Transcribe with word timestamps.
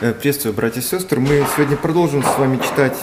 Э, 0.00 0.12
приветствую, 0.12 0.54
братья 0.54 0.80
и 0.80 0.84
сестры. 0.84 1.18
Мы 1.18 1.44
сегодня 1.56 1.76
продолжим 1.76 2.22
с 2.22 2.38
вами 2.38 2.58
читать 2.58 2.96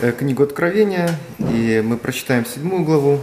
э, 0.00 0.10
книгу 0.10 0.42
Откровения, 0.42 1.16
и 1.38 1.80
мы 1.84 1.98
прочитаем 1.98 2.44
седьмую 2.44 2.82
главу. 2.82 3.20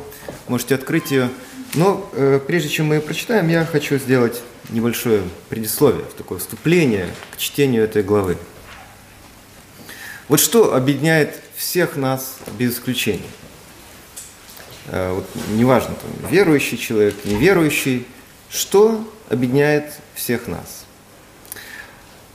Можете 0.47 0.75
открыть 0.75 1.11
ее. 1.11 1.29
Но 1.73 2.09
э, 2.13 2.39
прежде 2.47 2.69
чем 2.69 2.85
мы 2.85 2.95
ее 2.95 3.01
прочитаем, 3.01 3.49
я 3.49 3.65
хочу 3.65 3.97
сделать 3.97 4.41
небольшое 4.69 5.21
предисловие, 5.49 6.05
такое 6.17 6.39
вступление 6.39 7.09
к 7.33 7.37
чтению 7.37 7.83
этой 7.83 8.03
главы. 8.03 8.37
Вот 10.29 10.39
что 10.39 10.73
объединяет 10.73 11.41
всех 11.57 11.97
нас 11.97 12.37
без 12.57 12.75
исключения. 12.75 13.27
Вот 14.87 15.27
неважно, 15.49 15.93
там, 15.95 16.31
верующий 16.31 16.77
человек, 16.77 17.15
неверующий, 17.25 18.07
что 18.49 19.05
объединяет 19.29 19.91
всех 20.15 20.47
нас? 20.47 20.85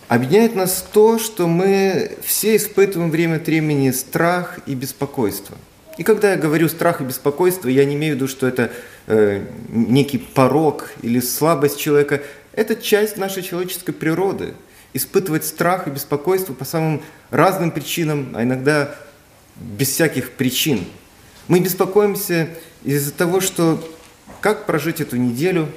Объединяет 0.09 0.55
нас 0.55 0.87
то, 0.93 1.19
что 1.19 1.49
мы 1.49 2.13
все 2.23 2.55
испытываем 2.55 3.11
время 3.11 3.37
от 3.37 3.47
времени 3.47 3.91
страх 3.91 4.61
и 4.67 4.75
беспокойство. 4.77 5.57
И 5.99 6.05
когда 6.05 6.31
я 6.31 6.37
говорю 6.37 6.69
страх 6.69 7.01
и 7.01 7.05
беспокойство, 7.05 7.69
я 7.69 7.85
не 7.85 7.97
имею 7.97 8.15
в 8.15 8.17
виду, 8.17 8.29
что 8.29 8.47
это 8.47 8.71
э, 9.09 9.45
некий 9.69 10.19
порог 10.19 10.91
или 11.03 11.19
слабость 11.19 11.81
человека. 11.81 12.23
Это 12.53 12.77
часть 12.77 13.17
нашей 13.17 13.43
человеческой 13.43 13.93
природы. 13.93 14.55
Испытывать 14.95 15.45
страх 15.45 15.89
и 15.89 15.91
беспокойство 15.91 16.53
по 16.55 16.65
самым 16.65 17.03
разным 17.31 17.73
причинам, 17.73 18.33
а 18.35 18.45
иногда 18.45 18.95
без 19.57 19.89
всяких 19.89 20.33
причин. 20.33 20.85
Мы 21.49 21.59
беспокоимся 21.59 22.49
из-за 22.85 23.13
того, 23.13 23.41
что 23.41 23.83
как 24.41 24.67
прожить 24.67 25.01
эту 25.01 25.17
неделю, 25.17 25.69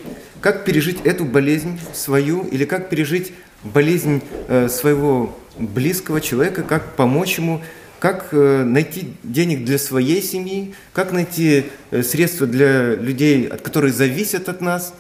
как 0.42 0.66
пережить 0.66 1.00
эту 1.04 1.26
болезнь 1.26 1.80
свою, 1.94 2.44
или 2.44 2.66
как 2.66 2.90
пережить 2.90 3.34
болезнь 3.64 4.22
э, 4.48 4.70
своего 4.70 5.38
близкого 5.58 6.22
человека, 6.22 6.64
как 6.64 6.96
помочь 6.96 7.38
ему, 7.38 7.62
как 8.00 8.30
э, 8.32 8.64
найти 8.64 9.14
денег 9.24 9.66
для 9.66 9.78
своей 9.78 10.22
семьи, 10.22 10.74
как 10.94 11.12
найти 11.12 11.66
э, 11.92 12.02
средства 12.04 12.48
для 12.48 12.96
людей, 12.96 13.48
от 13.48 13.62
которых 13.62 13.94
зависят 13.94 14.48
от 14.48 14.62
нас. 14.62 14.94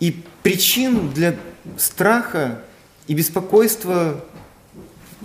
И 0.00 0.24
причин 0.42 1.10
для 1.10 1.36
страха 1.78 2.60
и 3.06 3.14
беспокойства 3.14 4.24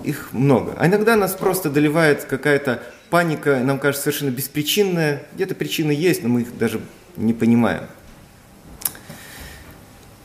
их 0.03 0.29
много. 0.31 0.75
А 0.77 0.87
иногда 0.87 1.15
нас 1.15 1.33
просто 1.33 1.69
доливает 1.69 2.23
какая-то 2.23 2.81
паника, 3.09 3.59
нам 3.59 3.79
кажется 3.79 4.03
совершенно 4.03 4.29
беспричинная. 4.29 5.23
Где-то 5.35 5.55
причины 5.55 5.91
есть, 5.91 6.23
но 6.23 6.29
мы 6.29 6.41
их 6.41 6.57
даже 6.57 6.79
не 7.17 7.33
понимаем. 7.33 7.83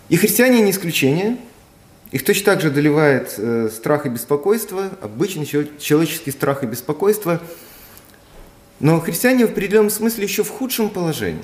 И 0.09 0.17
христиане 0.17 0.61
не 0.61 0.71
исключение– 0.71 1.39
их 2.12 2.25
точно 2.25 2.45
так 2.45 2.61
же 2.61 2.71
доливает 2.71 3.35
э, 3.37 3.69
страх 3.75 4.07
и 4.07 4.09
беспокойство, 4.09 4.91
обычный 5.01 5.47
человеческий 5.47 6.31
страх 6.31 6.62
и 6.62 6.67
беспокойство. 6.67 7.41
Но 8.79 9.01
христиане 9.01 9.47
в 9.47 9.51
определенном 9.51 9.91
смысле 9.91 10.25
еще 10.25 10.45
в 10.45 10.51
худшем 10.51 10.91
положении, 10.91 11.43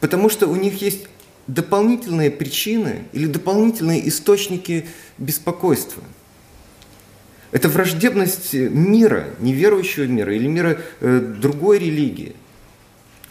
потому 0.00 0.30
что 0.30 0.46
у 0.46 0.56
них 0.56 0.80
есть 0.80 1.06
дополнительные 1.46 2.30
причины 2.30 3.04
или 3.12 3.26
дополнительные 3.26 4.08
источники 4.08 4.86
беспокойства. 5.18 6.02
Это 7.52 7.68
враждебность 7.68 8.54
мира, 8.54 9.26
неверующего 9.38 10.04
мира 10.04 10.34
или 10.34 10.46
мира 10.46 10.80
э, 11.00 11.20
другой 11.20 11.78
религии. 11.78 12.34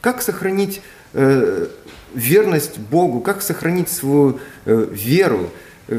Как 0.02 0.22
сохранить 0.22 0.82
э, 1.14 1.68
верность 2.14 2.78
Богу, 2.78 3.20
как 3.22 3.42
сохранить 3.42 3.90
свою 3.90 4.40
э, 4.66 4.88
веру, 4.92 5.50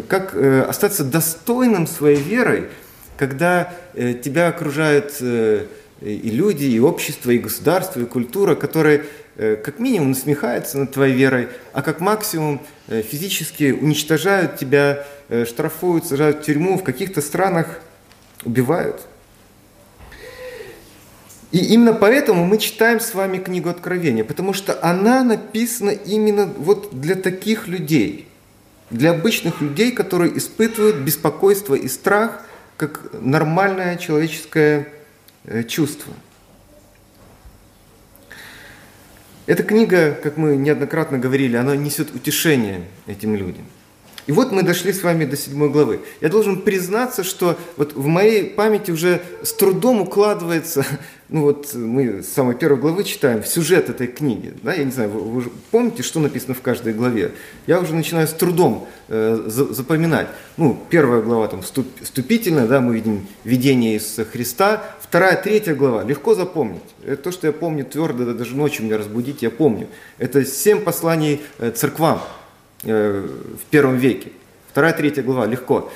как 0.09 0.35
э, 0.35 0.63
остаться 0.63 1.05
достойным 1.05 1.87
своей 1.87 2.21
верой, 2.21 2.69
когда 3.19 3.73
э, 3.95 4.15
тебя 4.15 4.49
окружают 4.49 5.21
и 5.21 6.31
люди, 6.31 6.65
и 6.65 6.81
общество, 6.81 7.31
и 7.31 7.39
государство, 7.39 8.01
и 8.01 8.05
культура, 8.05 8.57
которые 8.57 9.05
как 9.37 9.79
минимум 9.79 10.11
насмехаются 10.11 10.77
над 10.77 10.93
твоей 10.93 11.15
верой, 11.15 11.49
а 11.73 11.83
как 11.83 12.01
максимум 12.01 12.61
физически 12.89 13.71
уничтожают 13.73 14.59
тебя, 14.59 15.07
штрафуют, 15.47 16.05
сажают 16.05 16.41
в 16.41 16.43
тюрьму, 16.43 16.77
в 16.77 16.85
каких-то 16.85 17.23
странах 17.23 17.81
убивают. 18.45 19.01
И 21.53 21.59
именно 21.59 21.95
поэтому 21.95 22.45
мы 22.45 22.59
читаем 22.59 23.01
с 23.01 23.15
вами 23.15 23.39
книгу 23.39 23.71
Откровения, 23.71 24.25
потому 24.25 24.53
что 24.53 24.79
она 24.83 25.25
написана 25.25 25.91
именно 25.91 26.47
вот 26.47 27.01
для 27.01 27.15
таких 27.15 27.67
людей– 27.67 28.29
для 28.91 29.11
обычных 29.11 29.61
людей, 29.61 29.93
которые 29.93 30.37
испытывают 30.37 30.97
беспокойство 30.97 31.75
и 31.75 31.89
страх 31.89 32.45
как 32.77 33.13
нормальное 33.13 33.97
человеческое 33.97 34.89
э, 35.45 35.63
чувство. 35.65 36.13
Эта 39.47 39.63
книга, 39.63 40.19
как 40.23 40.37
мы 40.37 40.57
неоднократно 40.57 41.19
говорили, 41.19 41.57
она 41.57 41.77
несет 41.77 42.15
утешение 42.15 42.85
этим 43.07 43.35
людям. 43.35 43.67
И 44.27 44.33
вот 44.33 44.53
мы 44.53 44.63
дошли 44.63 44.93
с 44.93 45.03
вами 45.03 45.27
до 45.27 45.37
седьмой 45.37 45.69
главы. 45.69 46.01
Я 46.21 46.31
должен 46.31 46.63
признаться, 46.63 47.25
что 47.25 47.59
вот 47.77 47.93
в 47.93 48.07
моей 48.07 48.45
памяти 48.45 48.91
уже 48.91 49.21
с 49.43 49.53
трудом 49.53 50.01
укладывается, 50.01 50.87
ну 51.29 51.43
вот 51.43 51.75
мы 51.75 52.23
с 52.23 52.29
самой 52.29 52.55
первой 52.55 52.79
главы 52.79 53.05
читаем, 53.05 53.45
сюжет 53.45 53.91
этой 53.91 54.07
книги. 54.07 54.55
Да, 54.63 54.73
я 54.73 54.85
не 54.85 54.93
знаю, 54.93 55.11
вы, 55.11 55.21
вы 55.43 55.51
помните, 55.71 56.03
что 56.03 56.21
написано 56.21 56.55
в 56.55 56.63
каждой 56.63 56.95
главе? 56.95 57.33
Я 57.67 57.81
уже 57.81 57.95
начинаю 57.95 58.27
с 58.27 58.33
трудом 58.33 58.89
э, 59.09 59.43
за, 59.47 59.73
запоминать. 59.75 60.29
Ну, 60.57 60.79
первая 60.89 61.21
глава 61.21 61.49
там 61.49 61.61
вступ, 61.61 61.87
вступительная, 62.01 62.67
да, 62.67 62.81
мы 62.81 62.95
видим 62.95 63.27
видение 63.45 63.97
из 63.97 64.19
Христа. 64.33 64.83
Вторая, 65.03 65.41
третья 65.41 65.75
глава, 65.75 66.03
легко 66.03 66.35
запомнить. 66.35 66.83
Это 67.05 67.25
то, 67.25 67.31
что 67.31 67.47
я 67.47 67.53
помню 67.53 67.85
твердо, 67.85 68.33
даже 68.33 68.57
ночью 68.57 68.87
меня 68.87 68.97
разбудить, 68.97 69.43
я 69.43 69.51
помню. 69.51 69.89
Это 70.17 70.47
семь 70.47 70.81
посланий 70.81 71.43
э, 71.59 71.71
церквам. 71.73 72.23
Э, 72.87 73.27
в 73.27 73.65
первом 73.71 73.97
веке. 73.97 74.31
Вторая, 74.71 74.93
третья 74.93 75.23
глава, 75.23 75.47
легко. 75.47 75.91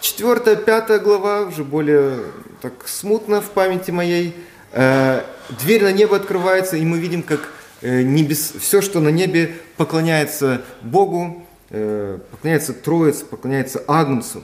Четвертая, 0.00 0.56
пятая 0.56 0.98
глава, 0.98 1.42
уже 1.42 1.62
более 1.62 2.18
так 2.60 2.72
смутно 2.86 3.40
в 3.40 3.50
памяти 3.50 3.92
моей. 3.92 4.34
Э, 4.72 5.22
дверь 5.60 5.84
на 5.84 5.92
небо 5.92 6.16
открывается, 6.16 6.76
и 6.76 6.84
мы 6.84 6.98
видим, 6.98 7.22
как 7.22 7.48
э, 7.80 8.02
небес, 8.02 8.54
все, 8.58 8.80
что 8.80 8.98
на 8.98 9.10
небе, 9.10 9.54
поклоняется 9.76 10.62
Богу, 10.82 11.46
поклоняется 11.68 12.74
Троице, 12.74 13.24
поклоняется 13.24 13.82
Агнцу, 13.86 14.42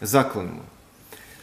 закланному. 0.00 0.62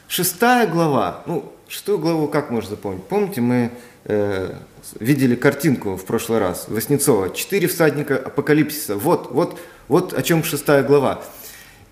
Шестая 0.07 0.67
глава, 0.67 1.23
ну, 1.25 1.51
шестую 1.67 1.97
главу 1.97 2.27
как 2.27 2.51
можно 2.51 2.69
запомнить? 2.69 3.03
Помните, 3.03 3.41
мы 3.41 3.71
э, 4.05 4.53
видели 4.99 5.35
картинку 5.35 5.95
в 5.95 6.05
прошлый 6.05 6.39
раз, 6.39 6.65
Воснецова, 6.67 7.33
четыре 7.33 7.67
всадника 7.67 8.17
апокалипсиса. 8.17 8.95
Вот, 8.95 9.31
вот 9.31 9.59
вот 9.87 10.13
о 10.13 10.23
чем 10.23 10.43
шестая 10.43 10.83
глава. 10.83 11.23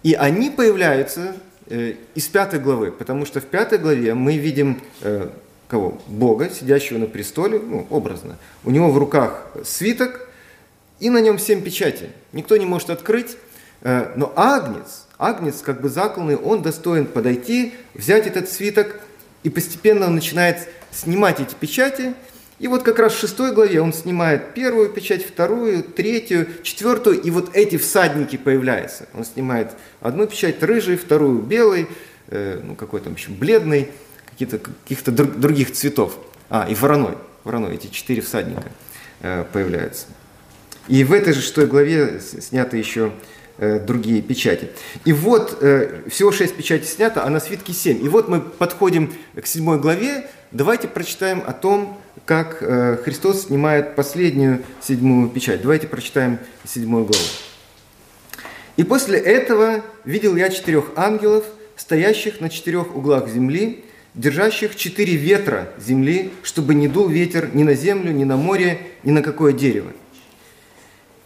И 0.01 0.13
они 0.13 0.49
появляются 0.49 1.35
э, 1.67 1.93
из 2.15 2.27
пятой 2.27 2.59
главы, 2.59 2.91
потому 2.91 3.25
что 3.25 3.39
в 3.39 3.45
пятой 3.45 3.77
главе 3.77 4.13
мы 4.13 4.37
видим 4.37 4.81
э, 5.01 5.29
кого? 5.67 6.01
Бога, 6.07 6.49
сидящего 6.49 6.97
на 6.97 7.05
престоле, 7.05 7.59
ну, 7.59 7.87
образно. 7.89 8.37
У 8.63 8.71
него 8.71 8.91
в 8.91 8.97
руках 8.97 9.47
свиток, 9.63 10.27
и 10.99 11.09
на 11.09 11.19
нем 11.21 11.37
семь 11.37 11.61
печатей. 11.61 12.09
Никто 12.31 12.57
не 12.57 12.65
может 12.65 12.89
открыть, 12.89 13.37
э, 13.81 14.13
но 14.15 14.33
Агнец, 14.35 15.05
Агнец, 15.17 15.61
как 15.61 15.81
бы 15.81 15.89
закланный, 15.89 16.35
он 16.35 16.61
достоин 16.61 17.05
подойти, 17.05 17.73
взять 17.93 18.27
этот 18.27 18.49
свиток, 18.49 18.99
и 19.43 19.49
постепенно 19.49 20.07
он 20.07 20.15
начинает 20.15 20.67
снимать 20.93 21.39
эти 21.39 21.55
печати– 21.55 22.13
и 22.63 22.67
вот 22.67 22.83
как 22.83 22.99
раз 22.99 23.13
в 23.13 23.19
шестой 23.19 23.51
главе 23.51 23.81
он 23.81 23.91
снимает 23.91 24.53
первую 24.53 24.89
печать, 24.89 25.25
вторую, 25.25 25.83
третью, 25.83 26.47
четвертую, 26.63 27.19
и 27.19 27.29
вот 27.29 27.53
эти 27.55 27.77
всадники 27.77 28.37
появляются. 28.37 29.05
Он 29.13 29.25
снимает 29.25 29.71
одну 29.99 30.27
печать 30.27 30.63
рыжий, 30.63 30.95
вторую 30.95 31.41
белый, 31.41 31.87
э, 32.27 32.61
ну 32.63 32.75
какой 32.75 33.01
там 33.01 33.15
еще 33.15 33.31
бледный, 33.31 33.89
какие-то, 34.29 34.59
каких-то 34.59 35.11
других 35.11 35.73
цветов. 35.73 36.17
А, 36.49 36.65
и 36.69 36.73
вороной, 36.75 37.17
вороной, 37.43 37.75
эти 37.75 37.87
четыре 37.87 38.21
всадника 38.21 38.63
э, 39.19 39.43
появляются. 39.51 40.05
И 40.87 41.03
в 41.03 41.11
этой 41.11 41.33
же 41.33 41.41
шестой 41.41 41.65
главе 41.65 42.21
сняты 42.21 42.77
еще 42.77 43.11
э, 43.57 43.79
другие 43.79 44.21
печати. 44.21 44.69
И 45.03 45.11
вот 45.11 45.57
э, 45.59 46.03
всего 46.09 46.31
шесть 46.31 46.55
печатей 46.55 46.87
снято, 46.87 47.25
а 47.25 47.29
на 47.29 47.41
свитке 47.41 47.73
семь. 47.73 48.05
И 48.05 48.07
вот 48.07 48.29
мы 48.29 48.39
подходим 48.39 49.11
к 49.35 49.45
седьмой 49.47 49.79
главе, 49.79 50.27
Давайте 50.53 50.87
прочитаем 50.87 51.41
о 51.47 51.51
том, 51.51 51.97
как 52.25 52.61
э, 52.61 52.97
Христос 52.97 53.47
снимает 53.47 53.95
последнюю 53.95 54.63
седьмую 54.81 55.27
печать. 55.29 55.63
Давайте 55.63 55.87
прочитаем 55.87 56.37
седьмую 56.63 57.05
главу. 57.05 57.25
«И 58.77 58.83
после 58.83 59.17
этого 59.17 59.81
видел 60.05 60.35
я 60.35 60.51
четырех 60.51 60.91
ангелов, 60.95 61.43
стоящих 61.75 62.39
на 62.39 62.49
четырех 62.49 62.95
углах 62.95 63.29
земли, 63.29 63.83
держащих 64.13 64.75
четыре 64.75 65.15
ветра 65.15 65.69
земли, 65.79 66.31
чтобы 66.43 66.75
не 66.75 66.87
дул 66.87 67.07
ветер 67.07 67.49
ни 67.55 67.63
на 67.63 67.73
землю, 67.73 68.11
ни 68.11 68.23
на 68.23 68.37
море, 68.37 68.79
ни 69.01 69.09
на 69.09 69.23
какое 69.23 69.53
дерево. 69.53 69.91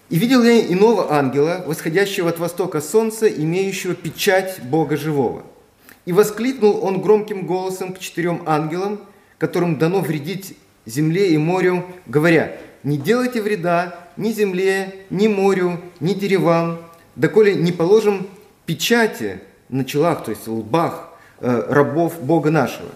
И 0.10 0.18
видел 0.18 0.42
я 0.42 0.62
иного 0.62 1.12
ангела, 1.12 1.66
восходящего 1.68 2.30
от 2.30 2.40
востока 2.40 2.80
солнца, 2.80 3.28
имеющего 3.28 3.94
печать 3.94 4.62
Бога 4.64 4.96
живого– 4.96 5.44
И 6.06 6.14
воскликнул 6.14 6.86
он 6.86 7.02
громким 7.02 7.46
голосом 7.46 7.92
к 7.94 8.00
четырем 8.00 8.44
ангелам, 8.46 9.02
которым 9.38 9.78
дано 9.78 10.02
вредить 10.02 10.58
земле 10.86 11.32
и 11.32 11.38
морю, 11.38 11.86
говоря, 12.06 12.58
«Не 12.84 12.98
делайте 12.98 13.42
вреда 13.42 14.10
ни 14.18 14.32
земле, 14.32 15.06
ни 15.10 15.28
морю, 15.28 15.82
ни 16.00 16.14
деревам, 16.14 16.80
доколе 17.16 17.56
не 17.56 17.72
положим 17.72 18.28
печати 18.66 19.42
на 19.70 19.84
челах, 19.84 20.24
то 20.24 20.32
есть 20.32 20.48
лбах 20.48 21.10
э, 21.40 21.66
рабов 21.70 22.22
Бога 22.22 22.52
нашего». 22.52 22.90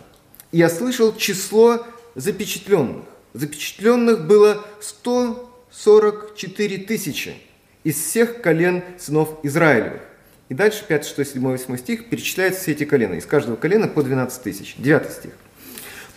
И 0.52 0.58
я 0.58 0.70
слышал 0.70 1.16
число 1.16 1.86
запечатленных. 2.16 3.06
Запечатленных 3.34 4.28
было 4.28 4.66
144 4.82 6.78
тысячи 6.80 7.36
из 7.84 7.96
всех 7.96 8.42
колен 8.42 8.84
сынов 8.98 9.40
Израилевых. 9.44 10.02
И 10.50 10.54
дальше 10.54 10.84
5, 10.86 11.06
6, 11.06 11.34
7, 11.34 11.42
8 11.42 11.78
стих 11.78 12.10
перечисляются 12.10 12.62
все 12.62 12.74
эти 12.74 12.84
колена. 12.84 13.14
Из 13.14 13.26
каждого 13.26 13.56
колена 13.56 13.88
по 13.88 14.04
12 14.04 14.44
тысяч. 14.44 14.76
9 14.78 15.10
стих. 15.10 15.32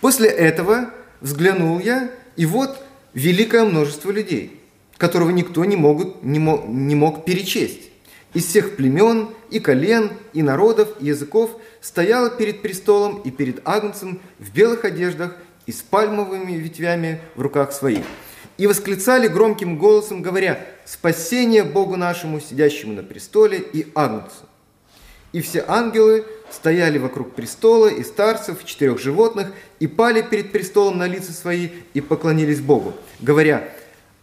После 0.04 0.28
этого 0.28 0.90
взглянул 1.22 1.78
я, 1.78 2.10
и 2.36 2.44
вот 2.44 2.76
великое 3.14 3.64
множество 3.64 4.10
людей, 4.10 4.60
которого 4.98 5.30
никто 5.30 5.64
не, 5.64 5.76
могут, 5.76 6.22
не, 6.22 6.38
мог, 6.38 6.68
не 6.68 6.94
мог 6.94 7.24
перечесть. 7.24 7.88
Из 8.34 8.44
всех 8.44 8.76
племен, 8.76 9.30
и 9.50 9.60
колен, 9.60 10.10
и 10.34 10.42
народов, 10.42 10.90
и 11.00 11.06
языков 11.06 11.52
стояло 11.80 12.28
перед 12.28 12.60
престолом 12.60 13.22
и 13.22 13.30
перед 13.30 13.66
Агнцем 13.66 14.20
в 14.38 14.52
белых 14.52 14.84
одеждах 14.84 15.38
и 15.64 15.72
с 15.72 15.80
пальмовыми 15.80 16.52
ветвями 16.52 17.22
в 17.34 17.40
руках 17.40 17.72
своих. 17.72 18.04
И 18.58 18.66
восклицали 18.66 19.26
громким 19.26 19.78
голосом, 19.78 20.20
говоря, 20.20 20.60
«Спасение 20.84 21.64
Богу 21.64 21.96
нашему, 21.96 22.40
сидящему 22.40 22.92
на 22.92 23.04
престоле, 23.04 23.56
и 23.58 23.86
Агнцу». 23.94 24.44
И 25.32 25.40
все 25.40 25.64
ангелы 25.66 26.26
стояли 26.50 26.98
вокруг 26.98 27.34
престола, 27.34 27.88
и 27.88 28.02
старцев, 28.02 28.64
четырех 28.64 28.98
животных, 28.98 29.52
и 29.80 29.86
пали 29.86 30.22
перед 30.22 30.52
престолом 30.52 30.98
на 30.98 31.06
лица 31.06 31.32
свои, 31.32 31.68
и 31.94 32.00
поклонились 32.00 32.60
Богу, 32.60 32.94
говоря, 33.20 33.68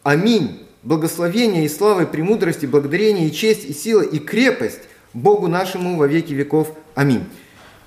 «Аминь, 0.03 0.65
благословение 0.83 1.65
и 1.65 1.69
слава, 1.69 2.01
и 2.01 2.05
премудрость, 2.05 2.63
и 2.63 2.67
благодарение, 2.67 3.27
и 3.27 3.31
честь, 3.31 3.65
и 3.65 3.73
сила, 3.73 4.01
и 4.01 4.19
крепость 4.19 4.81
Богу 5.13 5.47
нашему 5.47 5.97
во 5.97 6.07
веки 6.07 6.33
веков. 6.33 6.75
Аминь». 6.95 7.25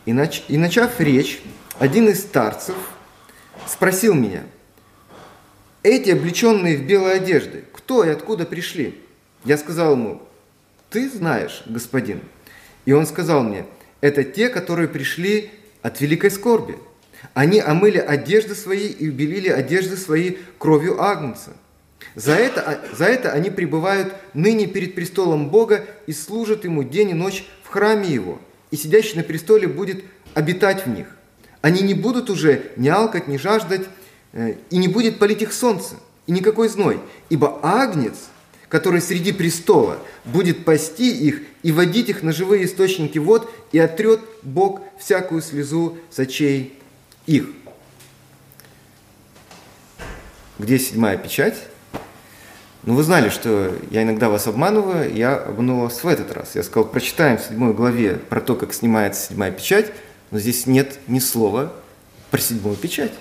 И, 0.06 0.12
нач... 0.12 0.42
и 0.48 0.58
начав 0.58 1.00
речь, 1.00 1.40
один 1.78 2.08
из 2.08 2.20
старцев 2.20 2.76
спросил 3.66 4.14
меня, 4.14 4.42
«Эти, 5.82 6.10
облеченные 6.10 6.76
в 6.78 6.86
белые 6.86 7.16
одежды, 7.16 7.64
кто 7.72 8.04
и 8.04 8.08
откуда 8.08 8.44
пришли?» 8.44 9.00
Я 9.44 9.58
сказал 9.58 9.92
ему, 9.92 10.22
«Ты 10.90 11.10
знаешь, 11.10 11.62
господин». 11.66 12.20
И 12.86 12.92
он 12.92 13.06
сказал 13.06 13.42
мне, 13.42 13.66
это 14.00 14.24
те, 14.24 14.48
которые 14.48 14.88
пришли 14.88 15.50
от 15.82 16.00
великой 16.00 16.30
скорби. 16.30 16.76
Они 17.32 17.60
омыли 17.60 17.98
одежды 17.98 18.54
свои 18.54 18.88
и 18.88 19.08
убелили 19.08 19.48
одежды 19.48 19.96
свои 19.96 20.36
кровью 20.58 21.02
Агнца. 21.02 21.52
За 22.14 22.32
это, 22.32 22.80
за 22.92 23.06
это 23.06 23.32
они 23.32 23.50
пребывают 23.50 24.14
ныне 24.34 24.66
перед 24.66 24.94
престолом 24.94 25.48
Бога 25.48 25.84
и 26.06 26.12
служат 26.12 26.64
Ему 26.64 26.84
день 26.84 27.10
и 27.10 27.14
ночь 27.14 27.44
в 27.64 27.68
храме 27.68 28.08
Его, 28.08 28.40
и 28.70 28.76
сидящий 28.76 29.16
на 29.16 29.22
престоле 29.22 29.66
будет 29.66 30.04
обитать 30.34 30.86
в 30.86 30.90
них. 30.90 31.06
Они 31.60 31.80
не 31.82 31.94
будут 31.94 32.30
уже 32.30 32.72
ни 32.76 32.88
алкать, 32.88 33.26
ни 33.26 33.36
жаждать, 33.36 33.86
э, 34.32 34.56
и 34.70 34.76
не 34.76 34.86
будет 34.88 35.18
палить 35.18 35.42
их 35.42 35.52
солнце, 35.52 35.96
и 36.26 36.32
никакой 36.32 36.68
зной, 36.68 37.00
ибо 37.30 37.58
Агнец– 37.62 38.14
который 38.74 39.00
среди 39.00 39.30
престола 39.30 40.00
будет 40.24 40.64
пасти 40.64 41.08
их 41.08 41.42
и 41.62 41.70
водить 41.70 42.08
их 42.08 42.24
на 42.24 42.32
живые 42.32 42.64
источники 42.64 43.18
вод, 43.18 43.48
и 43.70 43.78
отрет 43.78 44.18
Бог 44.42 44.80
всякую 44.98 45.42
слезу 45.42 45.96
с 46.10 46.18
очей 46.18 46.76
их. 47.26 47.50
Где 50.58 50.80
седьмая 50.80 51.16
печать? 51.16 51.56
Ну, 52.82 52.96
вы 52.96 53.04
знали, 53.04 53.28
что 53.28 53.78
я 53.92 54.02
иногда 54.02 54.28
вас 54.28 54.48
обманываю, 54.48 55.14
я 55.14 55.36
обманул 55.36 55.82
вас 55.82 56.02
в 56.02 56.08
этот 56.08 56.32
раз. 56.32 56.56
Я 56.56 56.64
сказал, 56.64 56.88
прочитаем 56.88 57.38
в 57.38 57.42
седьмой 57.42 57.74
главе 57.74 58.14
про 58.16 58.40
то, 58.40 58.56
как 58.56 58.74
снимается 58.74 59.28
седьмая 59.28 59.52
печать, 59.52 59.92
но 60.32 60.40
здесь 60.40 60.66
нет 60.66 60.98
ни 61.06 61.20
слова 61.20 61.72
про 62.32 62.40
седьмую 62.40 62.74
печать. 62.74 63.12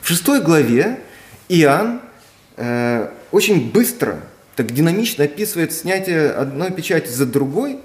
В 0.00 0.08
шестой 0.08 0.42
главе 0.42 0.98
Иоанн 1.48 2.00
Э, 2.56 3.08
очень 3.34 3.72
быстро, 3.72 4.20
так 4.54 4.70
динамично 4.72 5.24
описывает 5.24 5.72
снятие 5.72 6.30
одной 6.30 6.70
печати 6.70 7.08
за 7.08 7.26
другой, 7.26 7.80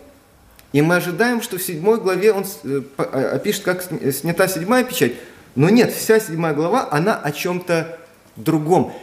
и 0.74 0.82
мы 0.84 0.98
ожидаем, 0.98 1.42
что 1.42 1.58
в 1.58 1.64
седьмой 1.64 2.00
главе 2.00 2.34
он 2.34 2.46
э, 2.64 2.82
э, 3.00 3.04
опишет, 3.34 3.64
как 3.64 3.82
снята 3.82 4.48
седьмая 4.48 4.84
печать, 4.84 5.14
но 5.56 5.70
нет, 5.70 5.92
вся 5.92 6.20
седьмая 6.20 6.54
глава, 6.54 6.88
она 6.92 7.16
о 7.16 7.32
чем-то 7.32 7.98
другом. 8.36 8.94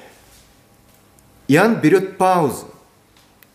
Иоанн 1.49 1.81
берет 1.81 2.17
паузу. 2.17 2.73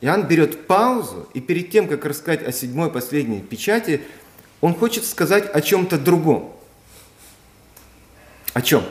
Иоанн 0.01 0.27
берет 0.27 0.67
паузу, 0.67 1.29
и 1.33 1.39
перед 1.39 1.71
тем, 1.71 1.87
как 1.87 2.03
рассказать 2.03 2.45
о 2.45 2.51
седьмой 2.51 2.91
последней 2.91 3.39
печати, 3.39 4.01
он 4.59 4.75
хочет 4.75 5.05
сказать 5.05 5.49
о 5.49 5.61
чем-то 5.61 5.97
другом. 5.97 6.53
О 8.53 8.61
чем? 8.61 8.83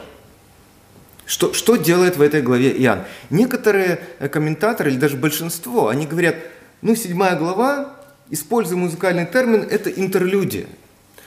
Что, 1.31 1.53
что 1.53 1.77
делает 1.77 2.17
в 2.17 2.23
этой 2.23 2.43
главе 2.43 2.73
Иоанн? 2.83 3.05
Некоторые 3.31 4.01
э, 4.19 4.29
комментаторы, 4.29 4.91
или 4.91 4.99
даже 4.99 5.17
большинство, 5.17 5.87
они 5.87 6.05
говорят, 6.05 6.35
ну, 6.83 6.97
седьмая 6.97 7.37
глава, 7.37 7.95
используя 8.31 8.77
музыкальный 8.77 9.27
термин, 9.27 9.65
это 9.71 9.91
интерлюдия. 9.91 10.67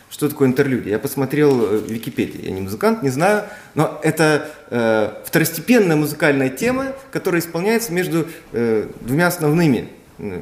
Что 0.10 0.28
такое 0.28 0.50
интерлюдия? 0.50 0.92
Я 0.92 1.00
посмотрел 1.00 1.64
э, 1.64 1.78
в 1.78 1.90
Википедии, 1.90 2.44
я 2.44 2.52
не 2.52 2.60
музыкант, 2.60 3.02
не 3.02 3.08
знаю, 3.12 3.46
но 3.76 3.98
это 4.04 4.52
э, 4.72 5.14
второстепенная 5.26 5.96
музыкальная 5.96 6.50
тема, 6.50 6.88
которая 7.10 7.40
исполняется 7.40 7.94
между 7.94 8.28
э, 8.52 8.90
двумя 9.00 9.28
основными 9.28 9.88
э, 10.18 10.42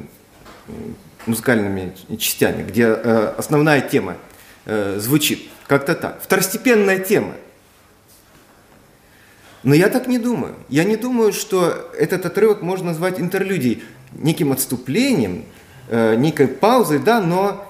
музыкальными 1.26 1.94
частями, 2.18 2.64
где 2.64 2.86
э, 2.86 3.34
основная 3.38 3.80
тема 3.80 4.16
э, 4.64 4.98
звучит. 4.98 5.48
Как-то 5.68 5.94
так. 5.94 6.20
Второстепенная 6.20 6.98
тема. 6.98 7.34
Но 9.62 9.74
я 9.74 9.88
так 9.88 10.08
не 10.08 10.18
думаю. 10.18 10.54
Я 10.68 10.84
не 10.84 10.96
думаю, 10.96 11.32
что 11.32 11.90
этот 11.96 12.26
отрывок 12.26 12.62
можно 12.62 12.86
назвать 12.88 13.20
интерлюдией, 13.20 13.82
неким 14.12 14.52
отступлением, 14.52 15.44
э, 15.88 16.16
некой 16.16 16.48
паузой, 16.48 16.98
да, 16.98 17.20
но 17.20 17.64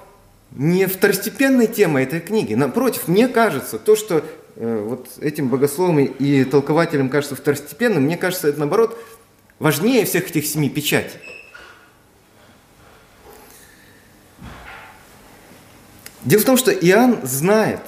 не 0.51 0.87
второстепенной 0.87 1.67
темой 1.67 2.03
этой 2.03 2.19
книги. 2.19 2.55
Напротив, 2.55 3.07
мне 3.07 3.27
кажется, 3.27 3.77
то, 3.77 3.95
что 3.95 4.23
э, 4.55 4.85
вот 4.87 5.07
этим 5.21 5.49
богословам 5.49 5.99
и 5.99 6.43
толкователям 6.45 7.09
кажется 7.09 7.35
второстепенным, 7.35 8.03
мне 8.03 8.17
кажется, 8.17 8.47
это 8.47 8.59
наоборот 8.59 8.97
важнее 9.59 10.05
всех 10.05 10.29
этих 10.29 10.47
семи 10.47 10.69
печатей. 10.69 11.19
Дело 16.25 16.41
в 16.41 16.45
том, 16.45 16.57
что 16.57 16.71
Иоанн 16.71 17.19
знает, 17.23 17.81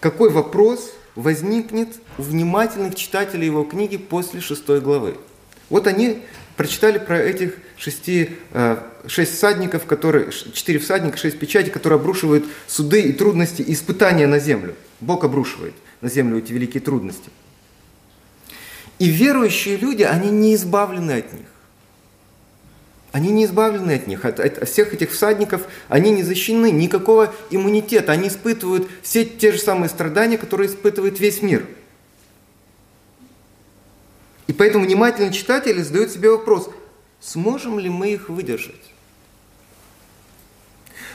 какой 0.00 0.30
вопрос 0.30 0.95
возникнет 1.16 1.88
у 2.18 2.22
внимательных 2.22 2.94
читателей 2.94 3.46
его 3.46 3.64
книги 3.64 3.96
после 3.96 4.40
шестой 4.40 4.80
главы. 4.80 5.16
Вот 5.68 5.86
они 5.86 6.22
прочитали 6.56 6.98
про 6.98 7.18
этих 7.18 7.54
шести, 7.76 8.30
э, 8.52 8.76
шесть 9.06 9.34
всадников, 9.34 9.86
которые, 9.86 10.30
четыре 10.52 10.78
всадника, 10.78 11.16
шесть 11.16 11.38
печатей, 11.38 11.70
которые 11.70 11.98
обрушивают 11.98 12.44
суды 12.66 13.00
и 13.00 13.12
трудности 13.12 13.62
и 13.62 13.72
испытания 13.72 14.26
на 14.26 14.38
землю. 14.38 14.76
Бог 15.00 15.24
обрушивает 15.24 15.74
на 16.00 16.08
землю 16.08 16.38
эти 16.38 16.52
великие 16.52 16.80
трудности. 16.80 17.30
И 18.98 19.08
верующие 19.08 19.76
люди, 19.76 20.02
они 20.02 20.30
не 20.30 20.54
избавлены 20.54 21.12
от 21.12 21.32
них. 21.32 21.46
Они 23.16 23.30
не 23.30 23.46
избавлены 23.46 23.92
от 23.92 24.06
них, 24.06 24.26
от, 24.26 24.38
от 24.40 24.68
всех 24.68 24.92
этих 24.92 25.10
всадников, 25.10 25.62
они 25.88 26.10
не 26.10 26.22
защищены, 26.22 26.70
никакого 26.70 27.34
иммунитета, 27.48 28.12
они 28.12 28.28
испытывают 28.28 28.90
все 29.02 29.24
те 29.24 29.52
же 29.52 29.58
самые 29.58 29.88
страдания, 29.88 30.36
которые 30.36 30.68
испытывает 30.68 31.18
весь 31.18 31.40
мир. 31.40 31.66
И 34.48 34.52
поэтому 34.52 34.84
внимательный 34.84 35.32
читатель 35.32 35.82
задает 35.82 36.12
себе 36.12 36.30
вопрос, 36.30 36.68
сможем 37.22 37.78
ли 37.78 37.88
мы 37.88 38.12
их 38.12 38.28
выдержать? 38.28 38.74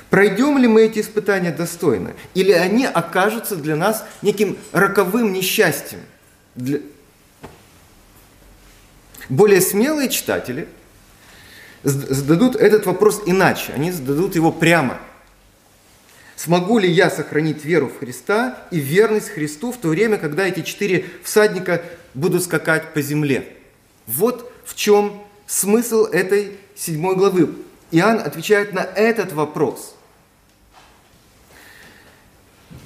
Пройдем 0.10 0.58
ли 0.58 0.68
мы 0.68 0.82
эти 0.82 1.02
испытания 1.02 1.52
достойно? 1.52 2.16
Или 2.34 2.52
они 2.52 2.88
окажутся 2.88 3.56
для 3.56 3.76
нас 3.76 4.04
неким 4.24 4.58
роковым 4.72 5.34
несчастьем? 5.34 6.00
Для... 6.56 6.80
Более 9.30 9.62
смелые 9.62 10.10
читатели– 10.10 10.68
зададут 11.84 12.56
этот 12.56 12.86
вопрос 12.86 13.24
иначе. 13.26 13.74
Они 13.74 13.92
зададут 13.92 14.36
его 14.36 14.52
прямо. 14.52 14.98
Смогу 16.36 16.80
ли 16.80 16.90
я 16.90 17.10
сохранить 17.10 17.64
веру 17.64 17.88
в 17.88 18.00
Христа 18.00 18.58
и 18.72 18.80
верность 18.80 19.30
Христу 19.30 19.72
в 19.72 19.78
то 19.78 19.90
время, 19.90 20.18
когда 20.18 20.48
эти 20.48 20.62
четыре 20.62 21.06
всадника 21.24 21.84
будут 22.14 22.44
скакать 22.44 22.94
по 22.94 23.02
земле? 23.02 23.48
Вот 24.08 24.52
в 24.66 24.76
чем 24.76 25.22
смысл 25.46 26.06
этой 26.06 26.58
седьмой 26.76 27.16
главы. 27.16 27.54
Иоанн 27.92 28.20
отвечает 28.20 28.74
на 28.74 28.80
этот 28.80 29.34
вопрос. 29.34 29.96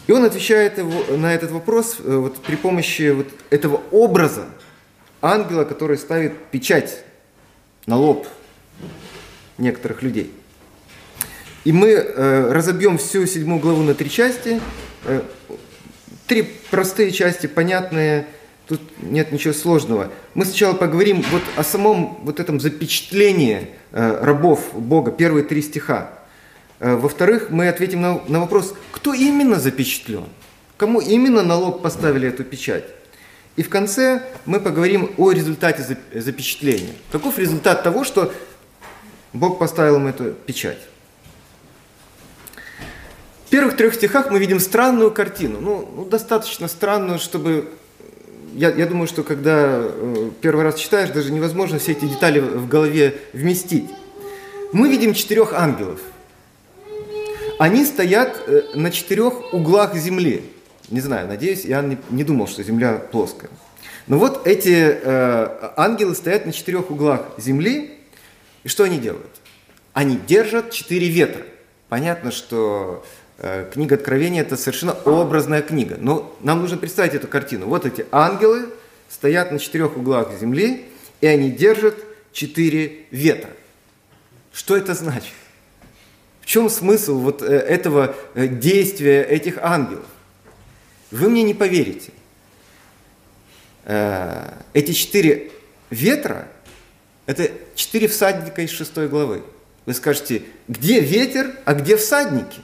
И 0.07 0.11
он 0.11 0.25
отвечает 0.25 0.77
на 0.77 1.33
этот 1.33 1.51
вопрос 1.51 1.97
э, 1.99 2.15
вот, 2.15 2.41
при 2.43 2.55
помощи 2.55 3.11
вот 3.11 3.27
этого 3.49 3.81
образа 3.91 4.45
ангела, 5.21 5.63
который 5.63 5.97
ставит 5.97 6.37
печать 6.47 7.03
на 7.85 7.97
лоб 7.97 8.27
некоторых 9.57 10.01
людей. 10.01 10.31
И 11.63 11.71
мы 11.71 11.89
э, 11.89 12.51
разобьем 12.51 12.97
всю 12.97 13.25
седьмую 13.25 13.59
главу 13.59 13.81
на 13.81 13.93
три 13.95 14.09
части. 14.09 14.61
Э, 15.05 15.21
три 16.27 16.43
простые 16.69 17.11
части, 17.11 17.47
понятные, 17.47 18.27
тут 18.67 18.81
нет 19.01 19.31
ничего 19.31 19.53
сложного. 19.53 20.11
Мы 20.33 20.45
сначала 20.45 20.73
поговорим 20.73 21.23
вот 21.31 21.41
о 21.55 21.63
самом 21.63 22.19
вот 22.23 22.39
этом 22.39 22.59
запечатлении 22.59 23.69
э, 23.91 24.19
рабов 24.21 24.73
Бога, 24.73 25.11
первые 25.11 25.43
три 25.43 25.61
стиха. 25.61 26.11
Э, 26.79 26.95
во-вторых, 26.95 27.49
мы 27.49 27.67
ответим 27.67 28.01
на, 28.01 28.21
на 28.27 28.41
вопрос, 28.41 28.75
кто 28.91 29.13
именно 29.13 29.59
запечатлен, 29.59 30.25
кому 30.77 30.99
именно 30.99 31.43
на 31.43 31.55
лоб 31.55 31.81
поставили 31.81 32.27
эту 32.27 32.43
печать. 32.43 32.85
И 33.55 33.63
в 33.63 33.69
конце 33.69 34.21
мы 34.45 34.59
поговорим 34.59 35.13
о 35.17 35.31
результате 35.31 35.97
запечатления. 36.13 36.93
Каков 37.11 37.39
результат 37.39 37.83
того, 37.83 38.03
что 38.03 38.33
Бог 39.35 39.59
поставил 39.59 39.97
им 39.97 40.07
эту 40.07 40.31
печать. 40.31 40.79
В 43.45 43.49
первых 43.49 43.75
трех 43.75 43.93
стихах 43.93 44.31
мы 44.31 44.39
видим 44.39 44.59
странную 44.59 45.11
картину. 45.11 45.59
Ну, 45.59 45.89
ну 45.93 46.05
достаточно 46.05 46.67
странную, 46.67 47.19
чтобы... 47.19 47.69
Я, 48.53 48.69
я 48.71 48.85
думаю, 48.85 49.07
что 49.07 49.23
когда 49.23 49.81
э, 49.81 50.31
первый 50.39 50.63
раз 50.63 50.75
читаешь, 50.75 51.09
даже 51.09 51.33
невозможно 51.33 51.77
все 51.77 51.91
эти 51.91 52.05
детали 52.05 52.39
в 52.39 52.69
голове 52.69 53.17
вместить. 53.33 53.89
Мы 54.71 54.89
видим 54.89 55.13
четырех 55.13 55.53
ангелов. 55.53 55.99
Они 57.59 57.83
стоят 57.83 58.41
э, 58.47 58.61
на 58.75 58.89
четырех 58.89 59.53
углах 59.53 59.95
земли. 59.95 60.49
Не 60.89 61.01
знаю, 61.01 61.27
надеюсь, 61.27 61.65
я 61.65 61.81
не, 61.81 61.97
не 62.09 62.23
думал, 62.23 62.47
что 62.47 62.63
земля 62.63 62.93
плоская. 63.11 63.49
Но 64.07 64.17
вот 64.17 64.47
эти 64.47 64.97
э, 65.01 65.71
ангелы 65.75 66.15
стоят 66.15 66.45
на 66.45 66.53
четырех 66.53 66.89
углах 66.89 67.25
земли, 67.37 67.94
и 68.65 68.67
что 68.67 68.83
они 68.83 68.97
делают? 68.97 69.29
Они 69.93 70.17
держат 70.17 70.71
четыре 70.71 71.07
ветра. 71.07 71.43
Понятно, 71.87 72.31
что 72.31 73.05
э, 73.37 73.69
книга 73.71 73.93
Откровения 73.93 74.41
это 74.41 74.57
совершенно 74.57 74.93
образная 75.05 75.61
книга. 75.61 75.97
Но 75.99 76.35
нам 76.41 76.61
нужно 76.61 76.77
представить 76.77 77.13
эту 77.13 77.27
картину. 77.27 77.67
Вот 77.67 77.85
эти 77.85 78.07
ангелы 78.11 78.69
стоят 79.07 79.51
на 79.51 79.59
четырех 79.59 79.95
углах 79.95 80.37
земли, 80.39 80.87
и 81.21 81.27
они 81.27 81.51
держат 81.51 81.95
четыре 82.33 83.05
ветра. 83.11 83.51
Что 84.51 84.75
это 84.75 84.95
значит? 84.95 85.33
В 86.41 86.47
чем 86.47 86.67
смысл 86.71 87.19
вот 87.19 87.43
э, 87.43 87.45
этого 87.45 88.15
э, 88.33 88.47
действия 88.47 89.21
этих 89.21 89.59
ангелов? 89.61 90.07
Вы 91.11 91.29
мне 91.29 91.43
не 91.43 91.53
поверите. 91.53 92.11
Э, 93.83 94.53
эти 94.73 94.93
четыре 94.93 95.51
ветра 95.91 96.47
это 97.27 97.51
четыре 97.75 98.07
всадника 98.07 98.61
из 98.61 98.71
шестой 98.71 99.07
главы. 99.07 99.43
Вы 99.85 99.93
скажете, 99.93 100.43
где 100.67 100.99
ветер, 100.99 101.51
а 101.65 101.73
где 101.73 101.95
всадники? 101.97 102.61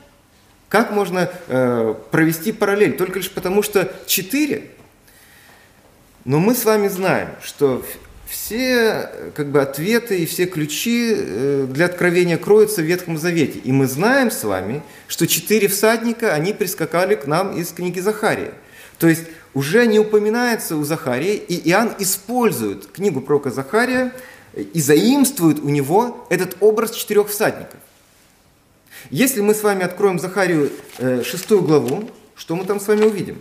Как 0.69 0.91
можно 0.91 1.29
э, 1.47 1.95
провести 2.11 2.51
параллель? 2.51 2.97
Только 2.97 3.19
лишь 3.19 3.29
потому, 3.29 3.61
что 3.61 3.91
четыре. 4.07 4.69
Но 6.23 6.39
мы 6.39 6.55
с 6.55 6.65
вами 6.65 6.87
знаем, 6.87 7.29
что 7.43 7.85
все 8.27 9.09
как 9.35 9.51
бы, 9.51 9.61
ответы 9.61 10.17
и 10.19 10.25
все 10.25 10.45
ключи 10.45 11.13
э, 11.13 11.67
для 11.69 11.85
откровения 11.85 12.37
кроются 12.37 12.81
в 12.81 12.85
Ветхом 12.85 13.17
Завете. 13.17 13.59
И 13.59 13.71
мы 13.71 13.87
знаем 13.87 14.31
с 14.31 14.43
вами, 14.43 14.81
что 15.07 15.27
четыре 15.27 15.67
всадника, 15.67 16.33
они 16.33 16.53
прискакали 16.53 17.15
к 17.15 17.27
нам 17.27 17.55
из 17.57 17.69
книги 17.69 17.99
Захария. 17.99 18.53
То 18.97 19.07
есть 19.07 19.25
уже 19.53 19.85
не 19.85 19.99
упоминается 19.99 20.77
у 20.77 20.83
Захария, 20.85 21.35
и 21.35 21.69
Иоанн 21.69 21.93
использует 21.99 22.87
книгу 22.87 23.19
пророка 23.19 23.51
Захария 23.51 24.13
и 24.53 24.81
заимствует 24.81 25.60
у 25.60 25.70
него 25.70 26.25
этот 26.29 26.58
образ 26.60 26.91
четырех 26.91 27.29
всадников. 27.29 27.79
Если 29.10 29.41
мы 29.41 29.55
с 29.55 29.63
вами 29.63 29.84
откроем 29.84 30.20
Захарию 30.20 30.72
э, 30.98 31.24
шестую 31.24 31.62
главу, 31.62 32.10
что 32.36 32.55
мы 32.55 32.65
там 32.65 32.79
с 32.79 32.88
вами 32.88 33.05
увидим? 33.05 33.39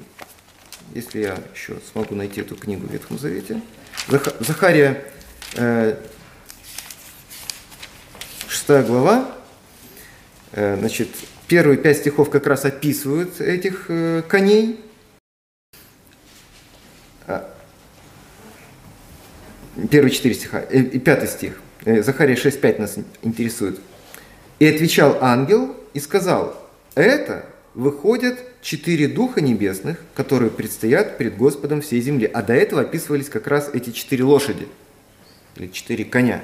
Если 0.94 1.20
я 1.20 1.38
еще 1.54 1.78
смогу 1.92 2.14
найти 2.14 2.40
эту 2.40 2.56
книгу 2.56 2.86
в 2.86 2.90
Ветхом 2.90 3.18
Завете. 3.18 3.60
Захария, 4.40 5.04
э, 5.54 5.96
шестая 8.48 8.82
глава, 8.82 9.30
э, 10.52 10.76
значит, 10.78 11.08
первые 11.46 11.76
пять 11.76 11.98
стихов 11.98 12.30
как 12.30 12.46
раз 12.46 12.64
описывают 12.64 13.40
этих 13.40 13.90
коней. 14.28 14.80
Первые 19.88 20.12
четыре 20.12 20.34
стиха, 20.34 20.64
э, 20.68 20.80
и 20.80 20.98
пятый 20.98 21.28
стих. 21.28 21.60
Э, 21.84 22.02
Захария 22.02 22.34
6.5 22.34 22.80
нас 22.80 22.96
интересует. 23.22 23.80
«И 24.58 24.66
отвечал 24.66 25.18
ангел 25.20 25.74
и 25.94 26.00
сказал, 26.00 26.68
это 26.94 27.46
выходят 27.74 28.38
четыре 28.62 29.08
духа 29.08 29.40
небесных, 29.40 29.98
которые 30.14 30.50
предстоят 30.50 31.18
перед 31.18 31.36
Господом 31.36 31.80
всей 31.80 32.00
земли». 32.00 32.30
А 32.32 32.42
до 32.42 32.52
этого 32.52 32.82
описывались 32.82 33.28
как 33.28 33.46
раз 33.46 33.70
эти 33.72 33.90
четыре 33.90 34.24
лошади, 34.24 34.68
или 35.56 35.68
четыре 35.68 36.04
коня. 36.04 36.42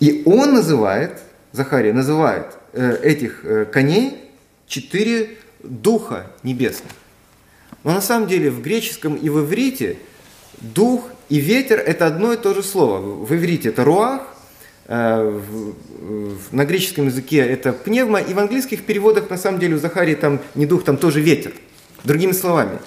И 0.00 0.22
он 0.26 0.54
называет, 0.54 1.20
Захария 1.52 1.92
называет 1.92 2.46
э, 2.72 2.98
этих 3.02 3.44
коней 3.72 4.18
четыре 4.66 5.38
духа 5.62 6.30
небесных. 6.42 6.92
Но 7.84 7.92
на 7.92 8.00
самом 8.00 8.28
деле 8.28 8.50
в 8.50 8.62
греческом 8.62 9.14
и 9.14 9.28
в 9.28 9.44
иврите 9.44 9.98
дух 10.60 11.10
и 11.28 11.38
ветер– 11.38 11.78
это 11.86 12.06
одно 12.06 12.32
и 12.32 12.36
то 12.36 12.54
же 12.54 12.62
слово. 12.62 13.00
В 13.00 13.34
иврите 13.34 13.70
это 13.70 13.84
руах, 13.84 14.22
э, 14.86 15.40
на 16.50 16.64
греческом 16.64 17.06
языке 17.06 17.38
это 17.38 17.72
пневма, 17.72 18.20
и 18.20 18.34
в 18.34 18.38
английских 18.38 18.84
переводах 18.84 19.30
на 19.30 19.38
самом 19.38 19.58
деле 19.58 19.76
у 19.76 19.78
Захарии 19.78 20.14
там 20.14 20.40
не 20.54 20.66
дух, 20.66 20.84
там 20.84 20.96
тоже 20.96 21.20
ветер. 21.20 21.52
Другими 22.04 22.32
словами, 22.32 22.78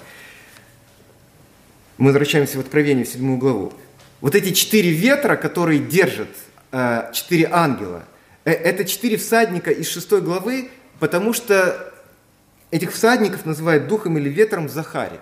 мы 1.96 2.06
возвращаемся 2.06 2.58
в 2.58 2.60
Откровение, 2.60 3.04
в 3.04 3.08
седьмую 3.08 3.38
главу. 3.38 3.72
Вот 4.20 4.34
эти 4.36 4.52
четыре 4.52 4.90
ветра, 4.90 5.34
которые 5.36 5.80
держат 5.80 6.28
э, 6.70 7.10
четыре 7.12 7.48
ангела, 7.50 8.04
э, 8.44 8.52
это 8.52 8.84
четыре 8.84 9.16
всадника 9.16 9.72
из 9.72 9.88
шестой 9.88 10.20
главы, 10.20 10.70
потому 11.00 11.32
что 11.32 11.92
этих 12.70 12.92
всадников 12.92 13.46
называют 13.46 13.88
духом 13.88 14.16
или 14.18 14.28
ветром 14.28 14.68
Захария 14.68 15.20